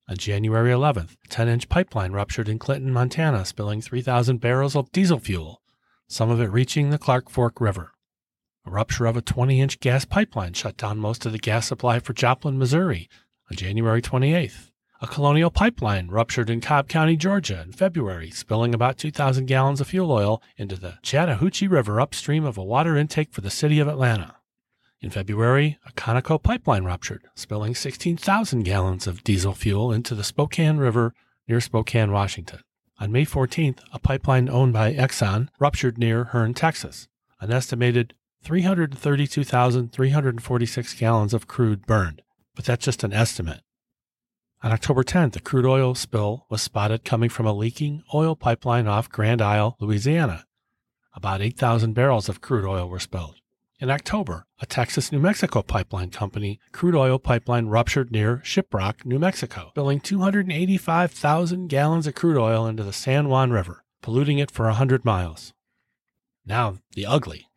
On 0.09 0.17
January 0.17 0.71
11th, 0.71 1.15
a 1.23 1.27
10 1.29 1.47
inch 1.47 1.69
pipeline 1.69 2.11
ruptured 2.11 2.49
in 2.49 2.59
Clinton, 2.59 2.91
Montana, 2.91 3.45
spilling 3.45 3.79
3,000 3.79 4.41
barrels 4.41 4.75
of 4.75 4.91
diesel 4.91 5.19
fuel, 5.19 5.61
some 6.09 6.29
of 6.29 6.41
it 6.41 6.51
reaching 6.51 6.89
the 6.89 6.97
Clark 6.97 7.29
Fork 7.29 7.61
River. 7.61 7.93
Rupture 8.69 9.07
of 9.07 9.17
a 9.17 9.21
20 9.21 9.59
inch 9.59 9.79
gas 9.79 10.05
pipeline 10.05 10.53
shut 10.53 10.77
down 10.77 10.99
most 10.99 11.25
of 11.25 11.31
the 11.31 11.39
gas 11.39 11.67
supply 11.67 11.99
for 11.99 12.13
Joplin, 12.13 12.57
Missouri 12.57 13.09
on 13.49 13.57
January 13.57 14.01
28th. 14.01 14.69
A 15.01 15.07
colonial 15.07 15.49
pipeline 15.49 16.09
ruptured 16.09 16.49
in 16.49 16.61
Cobb 16.61 16.87
County, 16.87 17.15
Georgia 17.15 17.61
in 17.61 17.71
February, 17.71 18.29
spilling 18.29 18.75
about 18.75 18.97
2,000 18.97 19.45
gallons 19.45 19.81
of 19.81 19.87
fuel 19.87 20.11
oil 20.11 20.41
into 20.57 20.75
the 20.75 20.99
Chattahoochee 21.01 21.67
River 21.67 21.99
upstream 21.99 22.45
of 22.45 22.57
a 22.57 22.63
water 22.63 22.95
intake 22.95 23.31
for 23.31 23.41
the 23.41 23.49
city 23.49 23.79
of 23.79 23.87
Atlanta. 23.87 24.35
In 25.01 25.09
February, 25.09 25.77
a 25.87 25.93
Conoco 25.93 26.41
pipeline 26.41 26.83
ruptured, 26.83 27.23
spilling 27.33 27.73
16,000 27.73 28.63
gallons 28.63 29.07
of 29.07 29.23
diesel 29.23 29.53
fuel 29.53 29.91
into 29.91 30.13
the 30.13 30.23
Spokane 30.23 30.77
River 30.77 31.13
near 31.47 31.61
Spokane, 31.61 32.11
Washington. 32.11 32.59
On 32.99 33.11
May 33.11 33.25
14th, 33.25 33.79
a 33.93 33.99
pipeline 33.99 34.49
owned 34.49 34.73
by 34.73 34.93
Exxon 34.93 35.47
ruptured 35.57 35.97
near 35.97 36.25
Hearne, 36.25 36.53
Texas. 36.53 37.07
An 37.39 37.53
estimated 37.53 38.13
332,346 38.43 40.93
gallons 40.95 41.33
of 41.33 41.47
crude 41.47 41.85
burned, 41.85 42.21
but 42.55 42.65
that's 42.65 42.85
just 42.85 43.03
an 43.03 43.13
estimate. 43.13 43.61
On 44.61 44.71
October 44.71 45.03
10th, 45.03 45.37
a 45.37 45.41
crude 45.41 45.65
oil 45.65 45.95
spill 45.95 46.45
was 46.49 46.61
spotted 46.61 47.05
coming 47.05 47.29
from 47.29 47.45
a 47.45 47.53
leaking 47.53 48.03
oil 48.13 48.35
pipeline 48.35 48.87
off 48.87 49.09
Grand 49.09 49.41
Isle, 49.41 49.77
Louisiana. 49.79 50.45
About 51.13 51.41
8,000 51.41 51.93
barrels 51.93 52.27
of 52.27 52.41
crude 52.41 52.65
oil 52.65 52.89
were 52.89 52.99
spilled. 52.99 53.37
In 53.79 53.89
October, 53.89 54.45
a 54.59 54.65
Texas 54.65 55.09
New 55.09 55.19
Mexico 55.19 55.61
pipeline 55.61 56.09
company 56.09 56.59
crude 56.73 56.95
oil 56.95 57.17
pipeline 57.17 57.67
ruptured 57.67 58.11
near 58.11 58.41
Shiprock, 58.43 59.05
New 59.05 59.19
Mexico, 59.19 59.69
spilling 59.69 60.01
285,000 60.01 61.67
gallons 61.67 62.05
of 62.05 62.15
crude 62.15 62.37
oil 62.37 62.67
into 62.67 62.83
the 62.83 62.91
San 62.91 63.29
Juan 63.29 63.51
River, 63.51 63.85
polluting 64.01 64.39
it 64.39 64.51
for 64.51 64.65
100 64.65 65.05
miles. 65.05 65.53
Now, 66.45 66.79
the 66.93 67.05
ugly. 67.05 67.48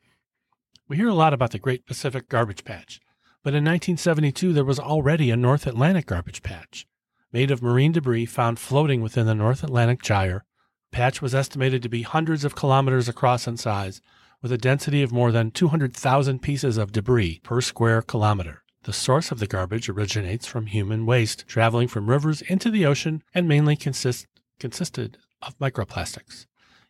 We 0.92 0.98
hear 0.98 1.08
a 1.08 1.14
lot 1.14 1.32
about 1.32 1.52
the 1.52 1.58
Great 1.58 1.86
Pacific 1.86 2.28
Garbage 2.28 2.64
Patch, 2.64 3.00
but 3.42 3.54
in 3.54 3.64
1972 3.64 4.52
there 4.52 4.62
was 4.62 4.78
already 4.78 5.30
a 5.30 5.38
North 5.38 5.66
Atlantic 5.66 6.04
garbage 6.04 6.42
patch, 6.42 6.86
made 7.32 7.50
of 7.50 7.62
marine 7.62 7.92
debris 7.92 8.26
found 8.26 8.58
floating 8.58 9.00
within 9.00 9.24
the 9.24 9.34
North 9.34 9.64
Atlantic 9.64 10.02
Gyre. 10.02 10.44
Patch 10.90 11.22
was 11.22 11.34
estimated 11.34 11.82
to 11.82 11.88
be 11.88 12.02
hundreds 12.02 12.44
of 12.44 12.54
kilometers 12.54 13.08
across 13.08 13.46
in 13.46 13.56
size 13.56 14.02
with 14.42 14.52
a 14.52 14.58
density 14.58 15.02
of 15.02 15.12
more 15.12 15.32
than 15.32 15.50
200,000 15.50 16.42
pieces 16.42 16.76
of 16.76 16.92
debris 16.92 17.40
per 17.42 17.62
square 17.62 18.02
kilometer. 18.02 18.62
The 18.82 18.92
source 18.92 19.32
of 19.32 19.38
the 19.38 19.46
garbage 19.46 19.88
originates 19.88 20.46
from 20.46 20.66
human 20.66 21.06
waste 21.06 21.48
traveling 21.48 21.88
from 21.88 22.10
rivers 22.10 22.42
into 22.42 22.70
the 22.70 22.84
ocean 22.84 23.22
and 23.34 23.48
mainly 23.48 23.76
consist, 23.76 24.26
consisted 24.60 25.16
of 25.40 25.58
microplastics. 25.58 26.44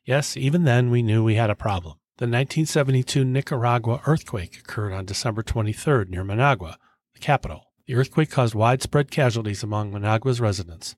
Yes, 0.05 0.37
even 0.37 0.65
then 0.65 0.91
we 0.91 1.05
knew 1.05 1.23
we 1.23 1.37
had 1.37 1.51
a 1.51 1.55
problem. 1.55 1.99
The 2.19 2.27
1972 2.27 3.25
Nicaragua 3.25 4.03
earthquake 4.07 4.59
occurred 4.59 4.93
on 4.93 5.07
December 5.07 5.43
23rd 5.43 6.11
near 6.11 6.23
Managua, 6.23 6.77
the 7.15 7.21
capital. 7.21 7.73
The 7.87 7.95
earthquake 7.95 8.31
caused 8.31 8.55
widespread 8.55 9.11
casualties 9.11 9.63
among 9.63 9.91
Managua's 9.91 10.41
residents. 10.41 10.95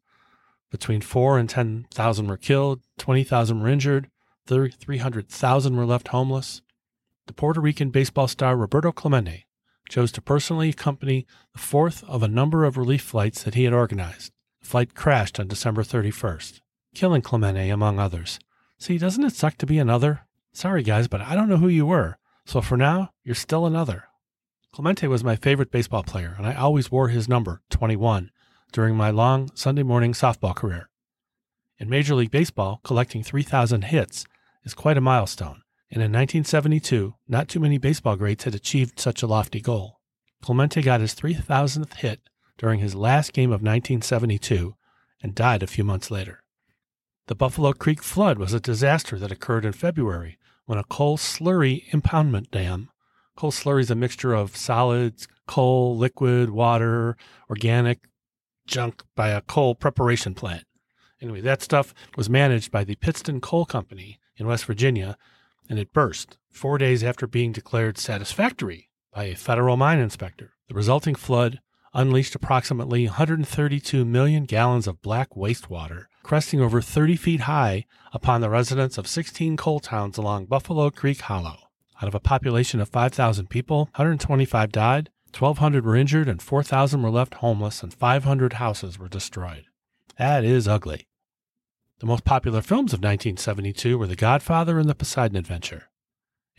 Between 0.73 1.01
4 1.01 1.39
and 1.39 1.49
10,000 1.49 2.27
were 2.27 2.37
killed, 2.37 2.81
20,000 2.99 3.61
were 3.61 3.69
injured, 3.69 4.11
300,000 4.47 5.77
were 5.77 5.87
left 5.87 6.09
homeless. 6.09 6.63
The 7.27 7.33
Puerto 7.33 7.61
Rican 7.61 7.91
baseball 7.91 8.27
star 8.27 8.57
Roberto 8.57 8.91
Clemente 8.91 9.47
chose 9.89 10.11
to 10.13 10.21
personally 10.21 10.71
accompany 10.71 11.27
the 11.53 11.61
fourth 11.61 12.03
of 12.05 12.25
a 12.25 12.29
number 12.29 12.65
of 12.65 12.77
relief 12.77 13.03
flights 13.03 13.45
that 13.45 13.55
he 13.55 13.65
had 13.65 13.73
organized. 13.73 14.33
The 14.61 14.67
flight 14.67 14.95
crashed 14.95 15.39
on 15.39 15.47
December 15.47 15.85
31st, 15.85 16.61
killing 16.93 17.23
Clemente, 17.23 17.71
among 17.71 18.01
others. 18.01 18.41
See, 18.79 18.99
doesn't 18.99 19.25
it 19.25 19.35
suck 19.35 19.57
to 19.59 19.67
be 19.67 19.79
another? 19.79 20.27
Sorry, 20.55 20.85
guys, 20.85 21.09
but 21.09 21.21
I 21.21 21.35
don't 21.35 21.49
know 21.49 21.57
who 21.57 21.67
you 21.67 21.85
were, 21.85 22.17
so 22.47 22.61
for 22.61 22.77
now, 22.77 23.11
you're 23.25 23.35
still 23.35 23.67
another. 23.67 24.05
Clemente 24.73 25.09
was 25.09 25.25
my 25.25 25.35
favorite 25.35 25.73
baseball 25.73 26.05
player, 26.05 26.37
and 26.39 26.47
I 26.47 26.55
always 26.55 26.93
wore 26.93 27.09
his 27.09 27.29
number, 27.29 27.61
21, 27.71 28.31
during 28.73 28.95
my 28.95 29.11
long 29.11 29.51
Sunday 29.55 29.83
morning 29.83 30.13
softball 30.13 30.55
career. 30.55 30.89
In 31.81 31.91
Major 31.91 32.15
League 32.15 32.31
Baseball, 32.31 32.81
collecting 32.85 33.25
3,000 33.25 33.83
hits 33.83 34.27
is 34.63 34.75
quite 34.75 34.97
a 34.97 35.01
milestone, 35.01 35.63
and 35.91 36.01
in 36.01 36.13
1972, 36.13 37.15
not 37.27 37.49
too 37.49 37.59
many 37.59 37.77
baseball 37.77 38.15
greats 38.15 38.45
had 38.45 38.55
achieved 38.55 39.01
such 39.01 39.25
a 39.25 39.27
lofty 39.27 39.61
goal. 39.61 39.99
Clemente 40.41 40.83
got 40.83 41.01
his 41.01 41.17
3,000th 41.17 41.95
hit 41.95 42.21
during 42.59 42.79
his 42.79 42.95
last 42.95 43.33
game 43.33 43.51
of 43.51 43.61
1972 43.61 44.77
and 45.21 45.35
died 45.35 45.65
a 45.65 45.67
few 45.67 45.83
months 45.83 46.13
later. 46.13 46.45
The 47.27 47.35
Buffalo 47.35 47.73
Creek 47.73 48.05
flood 48.05 48.39
was 48.39 48.53
a 48.53 48.61
disaster 48.61 49.19
that 49.19 49.33
occurred 49.33 49.65
in 49.65 49.73
February 49.73 50.39
when 50.67 50.79
a 50.79 50.85
coal 50.85 51.17
slurry 51.17 51.89
impoundment 51.91 52.51
dam, 52.51 52.91
coal 53.37 53.53
slurry 53.53 53.81
is 53.81 53.91
a 53.91 53.95
mixture 53.95 54.35
of 54.35 54.57
solids, 54.57 55.29
coal, 55.47 55.97
liquid, 55.97 56.51
water, 56.51 57.17
organic 57.51 58.09
junk 58.67 59.03
by 59.15 59.29
a 59.29 59.43
coal 59.43 59.75
preparation 59.75 60.35
plant. 60.35 60.65
Anyway, 61.21 61.41
that 61.41 61.63
stuff 61.63 61.95
was 62.17 62.31
managed 62.31 62.71
by 62.71 62.85
the 62.85 62.97
Pittston 62.97 63.41
Coal 63.41 63.65
Company 63.65 64.19
in 64.37 64.47
West 64.47 64.65
Virginia, 64.65 65.17
and 65.69 65.79
it 65.79 65.93
burst 65.93 66.39
four 66.51 66.79
days 66.79 67.03
after 67.03 67.27
being 67.27 67.53
declared 67.53 67.99
satisfactory 67.99 68.91
by 69.13 69.25
a 69.25 69.37
federal 69.37 69.77
mine 69.77 69.99
inspector. 69.99 70.53
The 70.69 70.75
resulting 70.75 71.15
flood 71.15 71.61
unleashed 71.93 72.35
approximately 72.35 73.07
132 73.07 74.05
million 74.05 74.45
gallons 74.45 74.87
of 74.87 75.01
black 75.03 75.31
wastewater, 75.31 76.07
cresting 76.25 76.61
over 76.61 76.81
30 76.81 77.15
feet 77.15 77.41
high 77.43 77.85
upon 78.13 78.41
the 78.41 78.51
residents 78.51 78.99
of 78.99 79.07
16 79.07 79.57
coal 79.57 79.79
towns 79.79 80.19
along 80.19 80.47
Buffalo 80.47 80.91
Creek 80.91 81.21
Hollow. 81.21 81.69
Out 82.03 82.09
of 82.09 82.15
a 82.15 82.21
population 82.21 82.81
of 82.81 82.89
5,000 82.89 83.49
people, 83.49 83.91
125 83.95 84.73
died, 84.73 85.11
1,200 85.39 85.85
were 85.85 85.95
injured, 85.95 86.29
and 86.29 86.43
4,000 86.43 87.03
were 87.03 87.11
left 87.11 87.35
homeless, 87.35 87.83
and 87.83 87.93
500 87.93 88.55
houses 88.55 88.99
were 88.99 89.09
destroyed. 89.09 89.67
That 90.19 90.45
is 90.45 90.67
ugly. 90.67 91.07
The 92.01 92.07
most 92.07 92.25
popular 92.25 92.63
films 92.63 92.93
of 92.93 92.99
1972 92.99 93.99
were 93.99 94.07
The 94.07 94.17
Godfather 94.17 94.79
and 94.79 94.89
The 94.89 94.95
Poseidon 94.95 95.37
Adventure. 95.37 95.91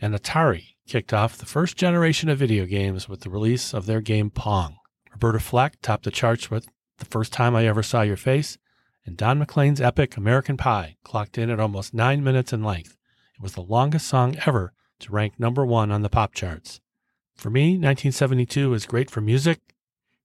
And 0.00 0.14
Atari 0.14 0.74
kicked 0.86 1.12
off 1.12 1.38
the 1.38 1.46
first 1.46 1.76
generation 1.76 2.28
of 2.28 2.38
video 2.38 2.66
games 2.66 3.08
with 3.08 3.20
the 3.20 3.30
release 3.30 3.74
of 3.74 3.86
their 3.86 4.00
game 4.00 4.30
Pong. 4.30 4.76
Roberta 5.12 5.40
Flack 5.40 5.80
topped 5.82 6.04
the 6.04 6.10
charts 6.10 6.50
with 6.50 6.68
The 6.98 7.06
First 7.06 7.32
Time 7.32 7.56
I 7.56 7.66
Ever 7.66 7.82
Saw 7.82 8.02
Your 8.02 8.16
Face, 8.16 8.58
and 9.06 9.16
Don 9.16 9.38
McLean's 9.38 9.80
epic 9.80 10.16
American 10.16 10.56
Pie 10.56 10.96
clocked 11.04 11.38
in 11.38 11.48
at 11.48 11.60
almost 11.60 11.94
nine 11.94 12.22
minutes 12.22 12.52
in 12.52 12.62
length. 12.62 12.96
It 13.34 13.42
was 13.42 13.52
the 13.52 13.62
longest 13.62 14.06
song 14.08 14.36
ever 14.44 14.72
to 15.00 15.12
rank 15.12 15.38
number 15.38 15.64
one 15.64 15.92
on 15.92 16.02
the 16.02 16.08
pop 16.08 16.34
charts. 16.34 16.80
For 17.36 17.50
me, 17.50 17.70
1972 17.70 18.74
is 18.74 18.86
great 18.86 19.10
for 19.10 19.20
music, 19.20 19.60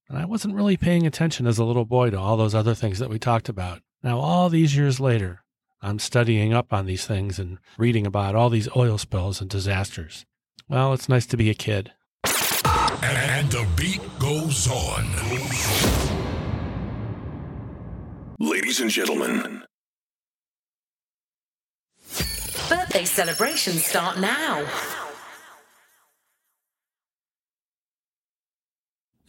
and 0.09 0.17
I 0.17 0.25
wasn't 0.25 0.55
really 0.55 0.77
paying 0.77 1.05
attention 1.05 1.45
as 1.45 1.57
a 1.57 1.65
little 1.65 1.85
boy 1.85 2.09
to 2.09 2.19
all 2.19 2.37
those 2.37 2.55
other 2.55 2.73
things 2.73 2.99
that 2.99 3.09
we 3.09 3.19
talked 3.19 3.49
about. 3.49 3.81
Now, 4.03 4.19
all 4.19 4.49
these 4.49 4.75
years 4.75 4.99
later, 4.99 5.43
I'm 5.81 5.99
studying 5.99 6.53
up 6.53 6.73
on 6.73 6.85
these 6.85 7.05
things 7.05 7.37
and 7.37 7.59
reading 7.77 8.07
about 8.07 8.35
all 8.35 8.49
these 8.49 8.69
oil 8.75 8.97
spills 8.97 9.41
and 9.41 9.49
disasters. 9.49 10.25
Well, 10.67 10.93
it's 10.93 11.09
nice 11.09 11.25
to 11.27 11.37
be 11.37 11.49
a 11.49 11.53
kid. 11.53 11.91
And 13.03 13.49
the 13.51 13.67
beat 13.75 14.01
goes 14.19 14.67
on. 14.69 16.20
Ladies 18.41 18.79
and 18.79 18.89
gentlemen, 18.89 19.61
Birthday 22.67 23.05
celebrations 23.05 23.85
start 23.85 24.17
now. 24.19 24.65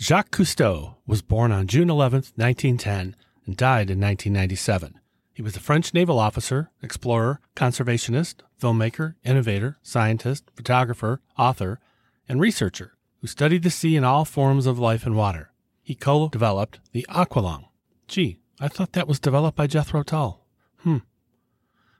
Jacques 0.00 0.30
Cousteau 0.30 0.94
was 1.06 1.20
born 1.20 1.52
on 1.52 1.66
June 1.66 1.90
11, 1.90 2.22
1910, 2.36 3.14
and 3.44 3.54
died 3.54 3.90
in 3.90 4.00
1997. 4.00 4.98
He 5.34 5.42
was 5.42 5.56
a 5.56 5.60
French 5.60 5.92
naval 5.92 6.18
officer, 6.18 6.70
explorer, 6.82 7.38
conservationist, 7.54 8.36
filmmaker, 8.58 9.16
innovator, 9.22 9.76
scientist, 9.82 10.44
photographer, 10.56 11.20
author, 11.36 11.80
and 12.26 12.40
researcher 12.40 12.96
who 13.20 13.26
studied 13.26 13.62
the 13.62 13.68
sea 13.68 13.94
and 13.94 14.06
all 14.06 14.24
forms 14.24 14.64
of 14.64 14.78
life 14.78 15.04
and 15.04 15.16
water. 15.16 15.52
He 15.82 15.94
co 15.94 16.30
developed 16.30 16.80
the 16.92 17.04
Aqualung. 17.10 17.66
Gee, 18.08 18.38
I 18.60 18.68
thought 18.68 18.92
that 18.92 19.08
was 19.08 19.18
developed 19.20 19.56
by 19.56 19.66
Jethro 19.66 20.02
Tull. 20.02 20.44
Hmm. 20.78 20.98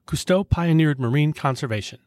Cousteau 0.06 0.48
pioneered 0.48 1.00
marine 1.00 1.32
conservation. 1.32 1.98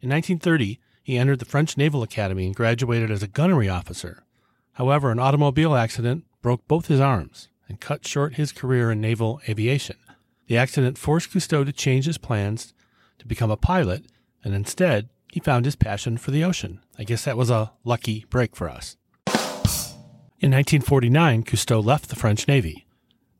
In 0.00 0.10
1930, 0.10 0.78
he 1.02 1.18
entered 1.18 1.38
the 1.38 1.44
French 1.44 1.76
Naval 1.76 2.02
Academy 2.02 2.46
and 2.46 2.54
graduated 2.54 3.10
as 3.10 3.22
a 3.22 3.28
gunnery 3.28 3.68
officer. 3.68 4.24
However, 4.74 5.10
an 5.10 5.18
automobile 5.18 5.74
accident 5.74 6.24
broke 6.42 6.66
both 6.66 6.86
his 6.86 7.00
arms 7.00 7.48
and 7.68 7.80
cut 7.80 8.06
short 8.06 8.34
his 8.34 8.52
career 8.52 8.90
in 8.90 9.00
naval 9.00 9.40
aviation. 9.48 9.96
The 10.46 10.56
accident 10.56 10.98
forced 10.98 11.30
Cousteau 11.30 11.64
to 11.64 11.72
change 11.72 12.06
his 12.06 12.18
plans 12.18 12.74
to 13.18 13.26
become 13.26 13.50
a 13.50 13.56
pilot, 13.56 14.06
and 14.42 14.54
instead, 14.54 15.08
he 15.30 15.38
found 15.40 15.64
his 15.64 15.76
passion 15.76 16.16
for 16.18 16.32
the 16.32 16.42
ocean. 16.42 16.80
I 16.98 17.04
guess 17.04 17.24
that 17.24 17.36
was 17.36 17.50
a 17.50 17.72
lucky 17.84 18.24
break 18.30 18.56
for 18.56 18.68
us. 18.68 18.96
In 20.42 20.50
1949, 20.50 21.44
Cousteau 21.44 21.84
left 21.84 22.08
the 22.08 22.16
French 22.16 22.48
Navy. 22.48 22.86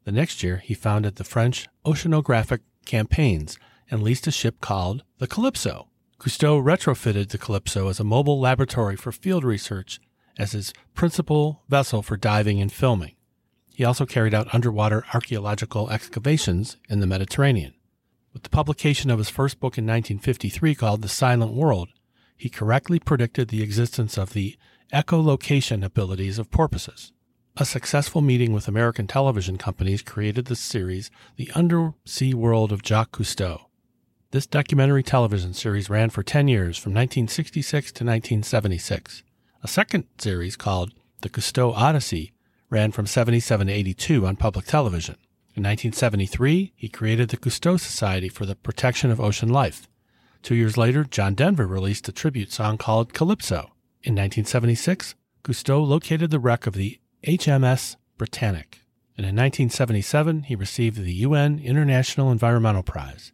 The 0.05 0.13
next 0.13 0.43
year, 0.43 0.59
he 0.59 0.75
founded 0.75 1.17
the 1.17 1.25
French 1.25 1.69
Oceanographic 1.85 2.61
Campaigns 2.87 3.59
and 3.91 4.03
leased 4.03 4.27
a 4.27 4.31
ship 4.31 4.61
called 4.61 5.05
the 5.19 5.27
Calypso. 5.27 5.89
Cousteau 6.19 6.63
retrofitted 6.63 7.29
the 7.29 7.39
Calypso 7.39 7.89
as 7.89 8.01
a 8.01 8.05
mobile 8.05 8.41
laboratory 8.41 8.97
for 8.97 9.13
field 9.13 9.45
research 9.45 10.01
as 10.39 10.53
his 10.53 10.73
principal 10.95 11.63
vessel 11.69 12.03
for 12.03 12.17
diving 12.17 12.61
and 12.61 12.73
filming. 12.73 13.15
He 13.75 13.85
also 13.85 14.07
carried 14.07 14.35
out 14.35 14.55
underwater 14.55 15.05
archaeological 15.15 15.91
excavations 15.91 16.77
in 16.89 17.01
the 17.01 17.07
Mediterranean. 17.07 17.75
With 18.33 18.43
the 18.43 18.51
publication 18.51 19.11
of 19.11 19.19
his 19.19 19.31
first 19.31 19.61
book 19.61 19.77
in 19.77 19.85
1953 19.85 20.75
called 20.75 21.03
The 21.03 21.09
Silent 21.09 21.53
World, 21.53 21.89
he 22.37 22.49
correctly 22.49 22.99
predicted 22.99 23.49
the 23.49 23.63
existence 23.63 24.17
of 24.17 24.33
the 24.33 24.57
echolocation 24.93 25.85
abilities 25.85 26.39
of 26.39 26.51
porpoises. 26.51 27.13
A 27.61 27.67
successful 27.67 28.23
meeting 28.23 28.55
with 28.55 28.69
American 28.69 29.07
television 29.07 29.59
companies 29.59 30.01
created 30.01 30.47
the 30.47 30.57
series 30.57 31.11
The 31.37 31.53
Undersea 31.55 32.33
World 32.33 32.73
of 32.73 32.83
Jacques 32.83 33.13
Cousteau. 33.13 33.67
This 34.31 34.47
documentary 34.47 35.03
television 35.03 35.53
series 35.53 35.91
ran 35.91 36.09
for 36.09 36.23
10 36.23 36.49
years 36.49 36.79
from 36.79 36.95
1966 36.95 37.93
to 37.93 38.03
1976. 38.03 39.23
A 39.63 39.69
second 39.69 40.07
series 40.17 40.57
called 40.57 40.95
The 41.21 41.29
Cousteau 41.29 41.75
Odyssey 41.75 42.33
ran 42.71 42.93
from 42.93 43.05
77 43.05 43.67
to 43.67 43.73
82 43.75 44.27
on 44.27 44.37
public 44.37 44.65
television. 44.65 45.17
In 45.55 45.63
1973, 45.63 46.73
he 46.75 46.89
created 46.89 47.29
the 47.29 47.37
Cousteau 47.37 47.79
Society 47.79 48.31
for 48.31 48.47
the 48.47 48.57
Protection 48.57 49.11
of 49.11 49.21
Ocean 49.21 49.51
Life. 49.51 49.87
Two 50.43 50.55
years 50.55 50.79
later, 50.79 51.05
John 51.05 51.35
Denver 51.35 51.67
released 51.67 52.09
a 52.09 52.13
tribute 52.13 52.53
song 52.53 52.79
called 52.79 53.13
Calypso. 53.13 53.73
In 54.03 54.15
1976, 54.15 55.15
Cousteau 55.45 55.87
located 55.87 56.31
the 56.31 56.41
wreck 56.41 56.67
of 56.67 56.73
the 56.73 56.99
HMS 57.25 57.97
Britannic. 58.17 58.81
And 59.17 59.27
in 59.27 59.37
1977, 59.37 60.45
he 60.45 60.55
received 60.55 60.97
the 60.97 61.13
UN 61.13 61.59
International 61.59 62.33
Environmental 62.33 62.83
Prize. 62.83 63.33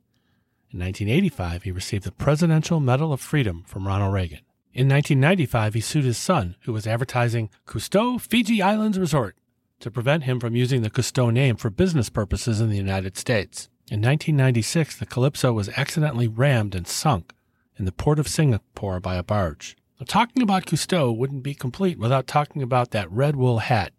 In 0.73 0.81
1985, 0.81 1.63
he 1.63 1.71
received 1.71 2.03
the 2.05 2.11
Presidential 2.11 2.81
Medal 2.81 3.13
of 3.13 3.21
Freedom 3.21 3.63
from 3.65 3.87
Ronald 3.87 4.13
Reagan. 4.13 4.41
In 4.75 4.89
1995, 4.89 5.75
he 5.75 5.81
sued 5.81 6.05
his 6.05 6.19
son, 6.19 6.57
who 6.63 6.73
was 6.73 6.87
advertising 6.87 7.49
Cousteau 7.65 8.21
Fiji 8.21 8.61
Islands 8.61 8.99
Resort, 8.99 9.37
to 9.79 9.91
prevent 9.91 10.25
him 10.25 10.41
from 10.41 10.57
using 10.57 10.83
the 10.83 10.91
Cousteau 10.91 11.33
name 11.33 11.55
for 11.55 11.71
business 11.71 12.11
purposes 12.11 12.61
in 12.61 12.69
the 12.69 12.77
United 12.77 13.17
States. 13.17 13.69
In 13.89 14.01
1996, 14.01 14.97
the 14.97 15.07
Calypso 15.07 15.53
was 15.53 15.69
accidentally 15.77 16.27
rammed 16.27 16.75
and 16.75 16.89
sunk 16.89 17.33
in 17.79 17.85
the 17.85 17.93
port 17.93 18.19
of 18.19 18.27
Singapore 18.27 18.99
by 18.99 19.15
a 19.15 19.23
barge. 19.23 19.77
Talking 20.05 20.43
about 20.43 20.67
Cousteau 20.67 21.17
wouldn't 21.17 21.43
be 21.43 21.55
complete 21.55 21.99
without 21.99 22.27
talking 22.27 22.63
about 22.63 22.91
that 22.91 23.11
red 23.11 23.35
wool 23.35 23.61
hat, 23.61 23.93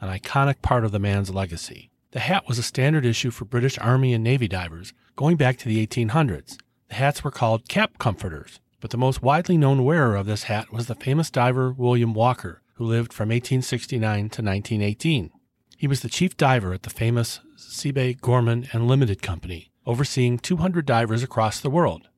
an 0.00 0.08
iconic 0.08 0.62
part 0.62 0.84
of 0.84 0.92
the 0.92 1.00
man's 1.00 1.30
legacy. 1.30 1.90
The 2.12 2.20
hat 2.20 2.44
was 2.46 2.58
a 2.58 2.62
standard 2.62 3.04
issue 3.04 3.30
for 3.30 3.44
British 3.44 3.76
Army 3.78 4.14
and 4.14 4.22
Navy 4.22 4.46
divers 4.46 4.92
going 5.16 5.36
back 5.36 5.58
to 5.58 5.68
the 5.68 5.84
1800s. 5.84 6.56
The 6.88 6.94
hats 6.94 7.24
were 7.24 7.30
called 7.30 7.68
cap 7.68 7.98
comforters, 7.98 8.60
but 8.80 8.90
the 8.90 8.96
most 8.96 9.20
widely 9.20 9.58
known 9.58 9.84
wearer 9.84 10.14
of 10.16 10.26
this 10.26 10.44
hat 10.44 10.72
was 10.72 10.86
the 10.86 10.94
famous 10.94 11.30
diver 11.30 11.72
William 11.72 12.14
Walker, 12.14 12.62
who 12.74 12.84
lived 12.84 13.12
from 13.12 13.28
1869 13.28 14.00
to 14.00 14.42
1918. 14.42 15.30
He 15.76 15.86
was 15.86 16.00
the 16.00 16.08
chief 16.08 16.36
diver 16.36 16.72
at 16.72 16.84
the 16.84 16.90
famous 16.90 17.40
Siebe 17.56 18.20
Gorman 18.20 18.68
and 18.72 18.86
Limited 18.86 19.20
Company, 19.20 19.72
overseeing 19.86 20.38
200 20.38 20.86
divers 20.86 21.22
across 21.22 21.60
the 21.60 21.70
world. 21.70 22.08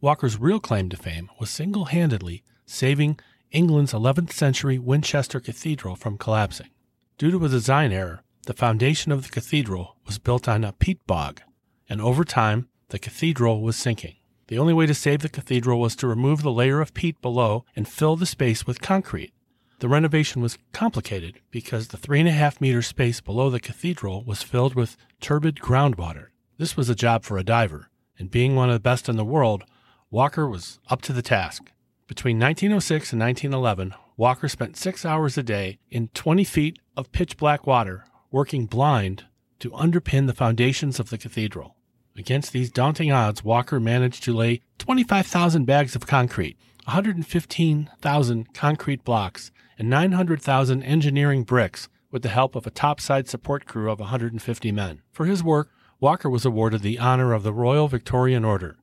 Walker's 0.00 0.38
real 0.38 0.60
claim 0.60 0.88
to 0.90 0.96
fame 0.96 1.28
was 1.40 1.50
single 1.50 1.86
handedly 1.86 2.44
saving 2.68 3.18
England's 3.50 3.92
11th 3.92 4.32
century 4.32 4.78
Winchester 4.78 5.40
Cathedral 5.40 5.96
from 5.96 6.18
collapsing. 6.18 6.68
Due 7.16 7.30
to 7.30 7.44
a 7.44 7.48
design 7.48 7.92
error, 7.92 8.22
the 8.46 8.54
foundation 8.54 9.10
of 9.10 9.22
the 9.22 9.28
cathedral 9.28 9.96
was 10.06 10.18
built 10.18 10.48
on 10.48 10.64
a 10.64 10.72
peat 10.72 11.04
bog, 11.06 11.40
and 11.88 12.00
over 12.00 12.24
time, 12.24 12.68
the 12.90 12.98
cathedral 12.98 13.62
was 13.62 13.76
sinking. 13.76 14.16
The 14.46 14.58
only 14.58 14.72
way 14.72 14.86
to 14.86 14.94
save 14.94 15.20
the 15.20 15.28
cathedral 15.28 15.80
was 15.80 15.96
to 15.96 16.06
remove 16.06 16.42
the 16.42 16.52
layer 16.52 16.80
of 16.80 16.94
peat 16.94 17.20
below 17.20 17.64
and 17.76 17.88
fill 17.88 18.16
the 18.16 18.26
space 18.26 18.66
with 18.66 18.80
concrete. 18.80 19.32
The 19.80 19.88
renovation 19.88 20.42
was 20.42 20.58
complicated 20.72 21.40
because 21.50 21.88
the 21.88 21.96
three 21.96 22.20
and 22.20 22.28
a 22.28 22.32
half 22.32 22.60
meter 22.60 22.82
space 22.82 23.20
below 23.20 23.50
the 23.50 23.60
cathedral 23.60 24.24
was 24.24 24.42
filled 24.42 24.74
with 24.74 24.96
turbid 25.20 25.56
groundwater. 25.56 26.28
This 26.56 26.76
was 26.76 26.88
a 26.88 26.94
job 26.94 27.24
for 27.24 27.38
a 27.38 27.44
diver, 27.44 27.88
and 28.18 28.30
being 28.30 28.56
one 28.56 28.70
of 28.70 28.74
the 28.74 28.80
best 28.80 29.08
in 29.08 29.16
the 29.16 29.24
world, 29.24 29.64
Walker 30.10 30.48
was 30.48 30.80
up 30.88 31.02
to 31.02 31.12
the 31.12 31.22
task. 31.22 31.70
Between 32.08 32.38
1906 32.38 33.12
and 33.12 33.20
1911, 33.20 33.94
Walker 34.16 34.48
spent 34.48 34.78
six 34.78 35.04
hours 35.04 35.36
a 35.36 35.42
day 35.42 35.78
in 35.90 36.08
20 36.08 36.42
feet 36.42 36.78
of 36.96 37.12
pitch 37.12 37.36
black 37.36 37.66
water, 37.66 38.06
working 38.30 38.64
blind 38.64 39.26
to 39.58 39.70
underpin 39.72 40.26
the 40.26 40.32
foundations 40.32 40.98
of 40.98 41.10
the 41.10 41.18
cathedral. 41.18 41.76
Against 42.16 42.52
these 42.52 42.70
daunting 42.70 43.12
odds, 43.12 43.44
Walker 43.44 43.78
managed 43.78 44.24
to 44.24 44.34
lay 44.34 44.62
25,000 44.78 45.66
bags 45.66 45.94
of 45.94 46.06
concrete, 46.06 46.56
115,000 46.86 48.54
concrete 48.54 49.04
blocks, 49.04 49.50
and 49.78 49.90
900,000 49.90 50.82
engineering 50.82 51.44
bricks 51.44 51.90
with 52.10 52.22
the 52.22 52.30
help 52.30 52.56
of 52.56 52.66
a 52.66 52.70
topside 52.70 53.28
support 53.28 53.66
crew 53.66 53.90
of 53.90 54.00
150 54.00 54.72
men. 54.72 55.02
For 55.12 55.26
his 55.26 55.44
work, 55.44 55.68
Walker 56.00 56.30
was 56.30 56.46
awarded 56.46 56.80
the 56.80 56.98
honor 56.98 57.34
of 57.34 57.42
the 57.42 57.52
Royal 57.52 57.86
Victorian 57.86 58.46
Order. 58.46 58.77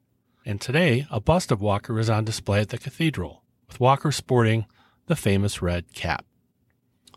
And 0.45 0.61
today, 0.61 1.07
a 1.09 1.19
bust 1.19 1.51
of 1.51 1.59
Walker 1.59 1.99
is 1.99 2.09
on 2.09 2.23
display 2.23 2.61
at 2.61 2.69
the 2.69 2.77
cathedral, 2.77 3.43
with 3.67 3.79
Walker 3.79 4.11
sporting 4.11 4.67
the 5.07 5.15
famous 5.15 5.59
red 5.59 5.91
cap. 5.93 6.23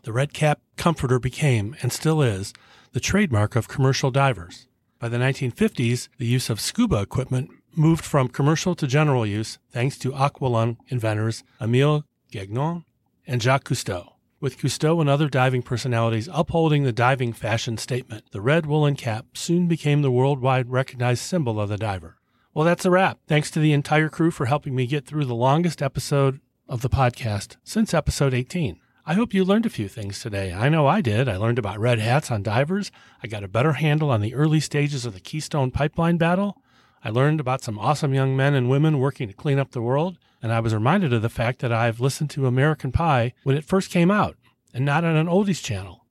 The 0.01 0.11
red 0.11 0.33
cap 0.33 0.61
comforter 0.77 1.19
became, 1.19 1.75
and 1.83 1.93
still 1.93 2.23
is, 2.23 2.53
the 2.93 2.99
trademark 2.99 3.55
of 3.55 3.67
commercial 3.67 4.09
divers. 4.09 4.67
By 4.97 5.09
the 5.09 5.17
1950s, 5.17 6.09
the 6.17 6.25
use 6.25 6.49
of 6.49 6.59
scuba 6.59 7.01
equipment 7.01 7.51
moved 7.75 8.03
from 8.03 8.29
commercial 8.29 8.73
to 8.73 8.87
general 8.87 9.27
use 9.27 9.59
thanks 9.69 9.97
to 9.99 10.11
aqualung 10.11 10.77
inventors 10.87 11.43
Emile 11.61 12.05
Gagnan 12.31 12.83
and 13.27 13.41
Jacques 13.41 13.65
Cousteau. 13.65 14.13
With 14.41 14.57
Cousteau 14.57 15.01
and 15.01 15.09
other 15.09 15.29
diving 15.29 15.61
personalities 15.61 16.29
upholding 16.31 16.83
the 16.83 16.91
diving 16.91 17.33
fashion 17.33 17.77
statement, 17.77 18.31
the 18.31 18.41
red 18.41 18.65
woolen 18.65 18.95
cap 18.95 19.25
soon 19.35 19.67
became 19.67 20.01
the 20.01 20.11
worldwide 20.11 20.69
recognized 20.69 21.21
symbol 21.21 21.59
of 21.59 21.69
the 21.69 21.77
diver. 21.77 22.18
Well, 22.51 22.65
that's 22.65 22.85
a 22.85 22.89
wrap. 22.89 23.19
Thanks 23.27 23.51
to 23.51 23.59
the 23.59 23.73
entire 23.73 24.09
crew 24.09 24.31
for 24.31 24.47
helping 24.47 24.75
me 24.75 24.87
get 24.87 25.05
through 25.05 25.25
the 25.25 25.35
longest 25.35 25.83
episode 25.83 26.39
of 26.67 26.81
the 26.81 26.89
podcast 26.89 27.57
since 27.63 27.93
episode 27.93 28.33
18. 28.33 28.79
I 29.05 29.13
hope 29.13 29.35
you 29.35 29.45
learned 29.45 29.67
a 29.67 29.69
few 29.69 29.87
things 29.87 30.19
today. 30.19 30.51
I 30.51 30.67
know 30.67 30.87
I 30.87 31.01
did. 31.01 31.29
I 31.29 31.37
learned 31.37 31.59
about 31.59 31.79
red 31.79 31.99
hats 31.99 32.31
on 32.31 32.41
divers. 32.41 32.91
I 33.21 33.27
got 33.27 33.43
a 33.43 33.47
better 33.47 33.73
handle 33.73 34.09
on 34.09 34.21
the 34.21 34.33
early 34.33 34.59
stages 34.59 35.05
of 35.05 35.13
the 35.13 35.19
Keystone 35.19 35.69
Pipeline 35.69 36.17
battle. 36.17 36.57
I 37.03 37.11
learned 37.11 37.39
about 37.39 37.61
some 37.61 37.77
awesome 37.77 38.15
young 38.15 38.35
men 38.35 38.55
and 38.55 38.67
women 38.67 38.97
working 38.97 39.27
to 39.27 39.33
clean 39.35 39.59
up 39.59 39.71
the 39.71 39.81
world. 39.83 40.17
And 40.41 40.51
I 40.51 40.59
was 40.59 40.73
reminded 40.73 41.13
of 41.13 41.21
the 41.21 41.29
fact 41.29 41.59
that 41.59 41.71
I've 41.71 41.99
listened 41.99 42.31
to 42.31 42.47
American 42.47 42.91
Pie 42.91 43.33
when 43.43 43.57
it 43.57 43.63
first 43.63 43.91
came 43.91 44.09
out 44.09 44.37
and 44.73 44.83
not 44.83 45.03
on 45.03 45.15
an 45.15 45.27
oldies 45.27 45.63
channel. 45.63 46.07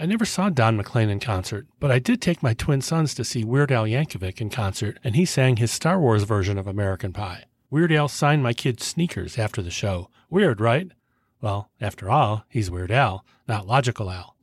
I 0.00 0.06
never 0.06 0.24
saw 0.24 0.48
Don 0.48 0.76
McLean 0.76 1.10
in 1.10 1.18
concert, 1.18 1.66
but 1.80 1.90
I 1.90 1.98
did 1.98 2.22
take 2.22 2.40
my 2.40 2.54
twin 2.54 2.80
sons 2.80 3.14
to 3.14 3.24
see 3.24 3.42
Weird 3.42 3.72
Al 3.72 3.84
Yankovic 3.84 4.40
in 4.40 4.48
concert, 4.48 5.00
and 5.02 5.16
he 5.16 5.24
sang 5.24 5.56
his 5.56 5.72
Star 5.72 5.98
Wars 5.98 6.22
version 6.22 6.56
of 6.56 6.68
American 6.68 7.12
Pie. 7.12 7.46
Weird 7.68 7.90
Al 7.90 8.06
signed 8.06 8.44
my 8.44 8.52
kid's 8.52 8.84
sneakers 8.84 9.36
after 9.36 9.60
the 9.60 9.72
show. 9.72 10.08
Weird, 10.30 10.60
right? 10.60 10.92
Well, 11.40 11.68
after 11.80 12.08
all, 12.08 12.44
he's 12.48 12.70
Weird 12.70 12.92
Al, 12.92 13.24
not 13.48 13.66
Logical 13.66 14.08
Al. 14.08 14.36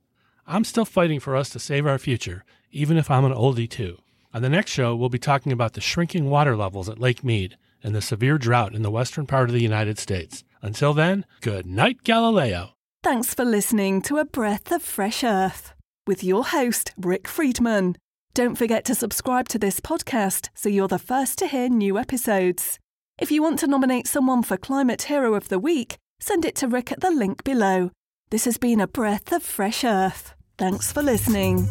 I'm 0.45 0.65
still 0.65 0.83
fighting 0.83 1.21
for 1.21 1.37
us 1.37 1.49
to 1.51 1.59
save 1.59 1.87
our 1.87 1.99
future, 1.99 2.43
even 2.71 2.97
if 2.97 3.09
I'm 3.09 3.23
an 3.23 3.33
oldie 3.33 3.69
too. 3.69 3.99
On 4.33 4.41
the 4.41 4.49
next 4.49 4.71
show, 4.71 4.93
we'll 4.93 5.07
be 5.07 5.17
talking 5.17 5.53
about 5.53 5.71
the 5.71 5.79
shrinking 5.79 6.29
water 6.29 6.57
levels 6.57 6.89
at 6.89 6.99
Lake 6.99 7.23
Mead 7.23 7.55
and 7.81 7.95
the 7.95 8.01
severe 8.01 8.37
drought 8.37 8.75
in 8.75 8.81
the 8.81 8.91
western 8.91 9.25
part 9.25 9.47
of 9.47 9.53
the 9.53 9.63
United 9.63 9.99
States. 9.99 10.43
Until 10.61 10.93
then, 10.93 11.25
good 11.39 11.65
night, 11.65 12.03
Galileo. 12.03 12.74
Thanks 13.05 13.35
for 13.35 13.45
listening 13.45 14.01
to 14.01 14.17
A 14.17 14.25
Breath 14.25 14.71
of 14.71 14.81
Fresh 14.81 15.23
Earth 15.23 15.75
with 16.07 16.23
your 16.23 16.43
host, 16.43 16.91
Rick 16.97 17.27
Friedman. 17.27 17.97
Don't 18.33 18.55
forget 18.55 18.83
to 18.85 18.95
subscribe 18.95 19.47
to 19.49 19.59
this 19.59 19.79
podcast 19.79 20.49
so 20.55 20.69
you're 20.69 20.87
the 20.87 20.97
first 20.97 21.37
to 21.37 21.45
hear 21.45 21.69
new 21.69 21.99
episodes. 21.99 22.79
If 23.19 23.29
you 23.29 23.43
want 23.43 23.59
to 23.59 23.67
nominate 23.67 24.07
someone 24.07 24.41
for 24.41 24.57
Climate 24.57 25.03
Hero 25.03 25.35
of 25.35 25.49
the 25.49 25.59
Week, 25.59 25.97
send 26.19 26.45
it 26.45 26.55
to 26.55 26.67
Rick 26.67 26.91
at 26.91 27.01
the 27.01 27.11
link 27.11 27.43
below. 27.43 27.91
This 28.31 28.45
has 28.45 28.57
been 28.57 28.81
A 28.81 28.87
Breath 28.87 29.31
of 29.31 29.43
Fresh 29.43 29.83
Earth. 29.83 30.33
Thanks 30.57 30.91
for 30.91 31.03
listening. 31.03 31.67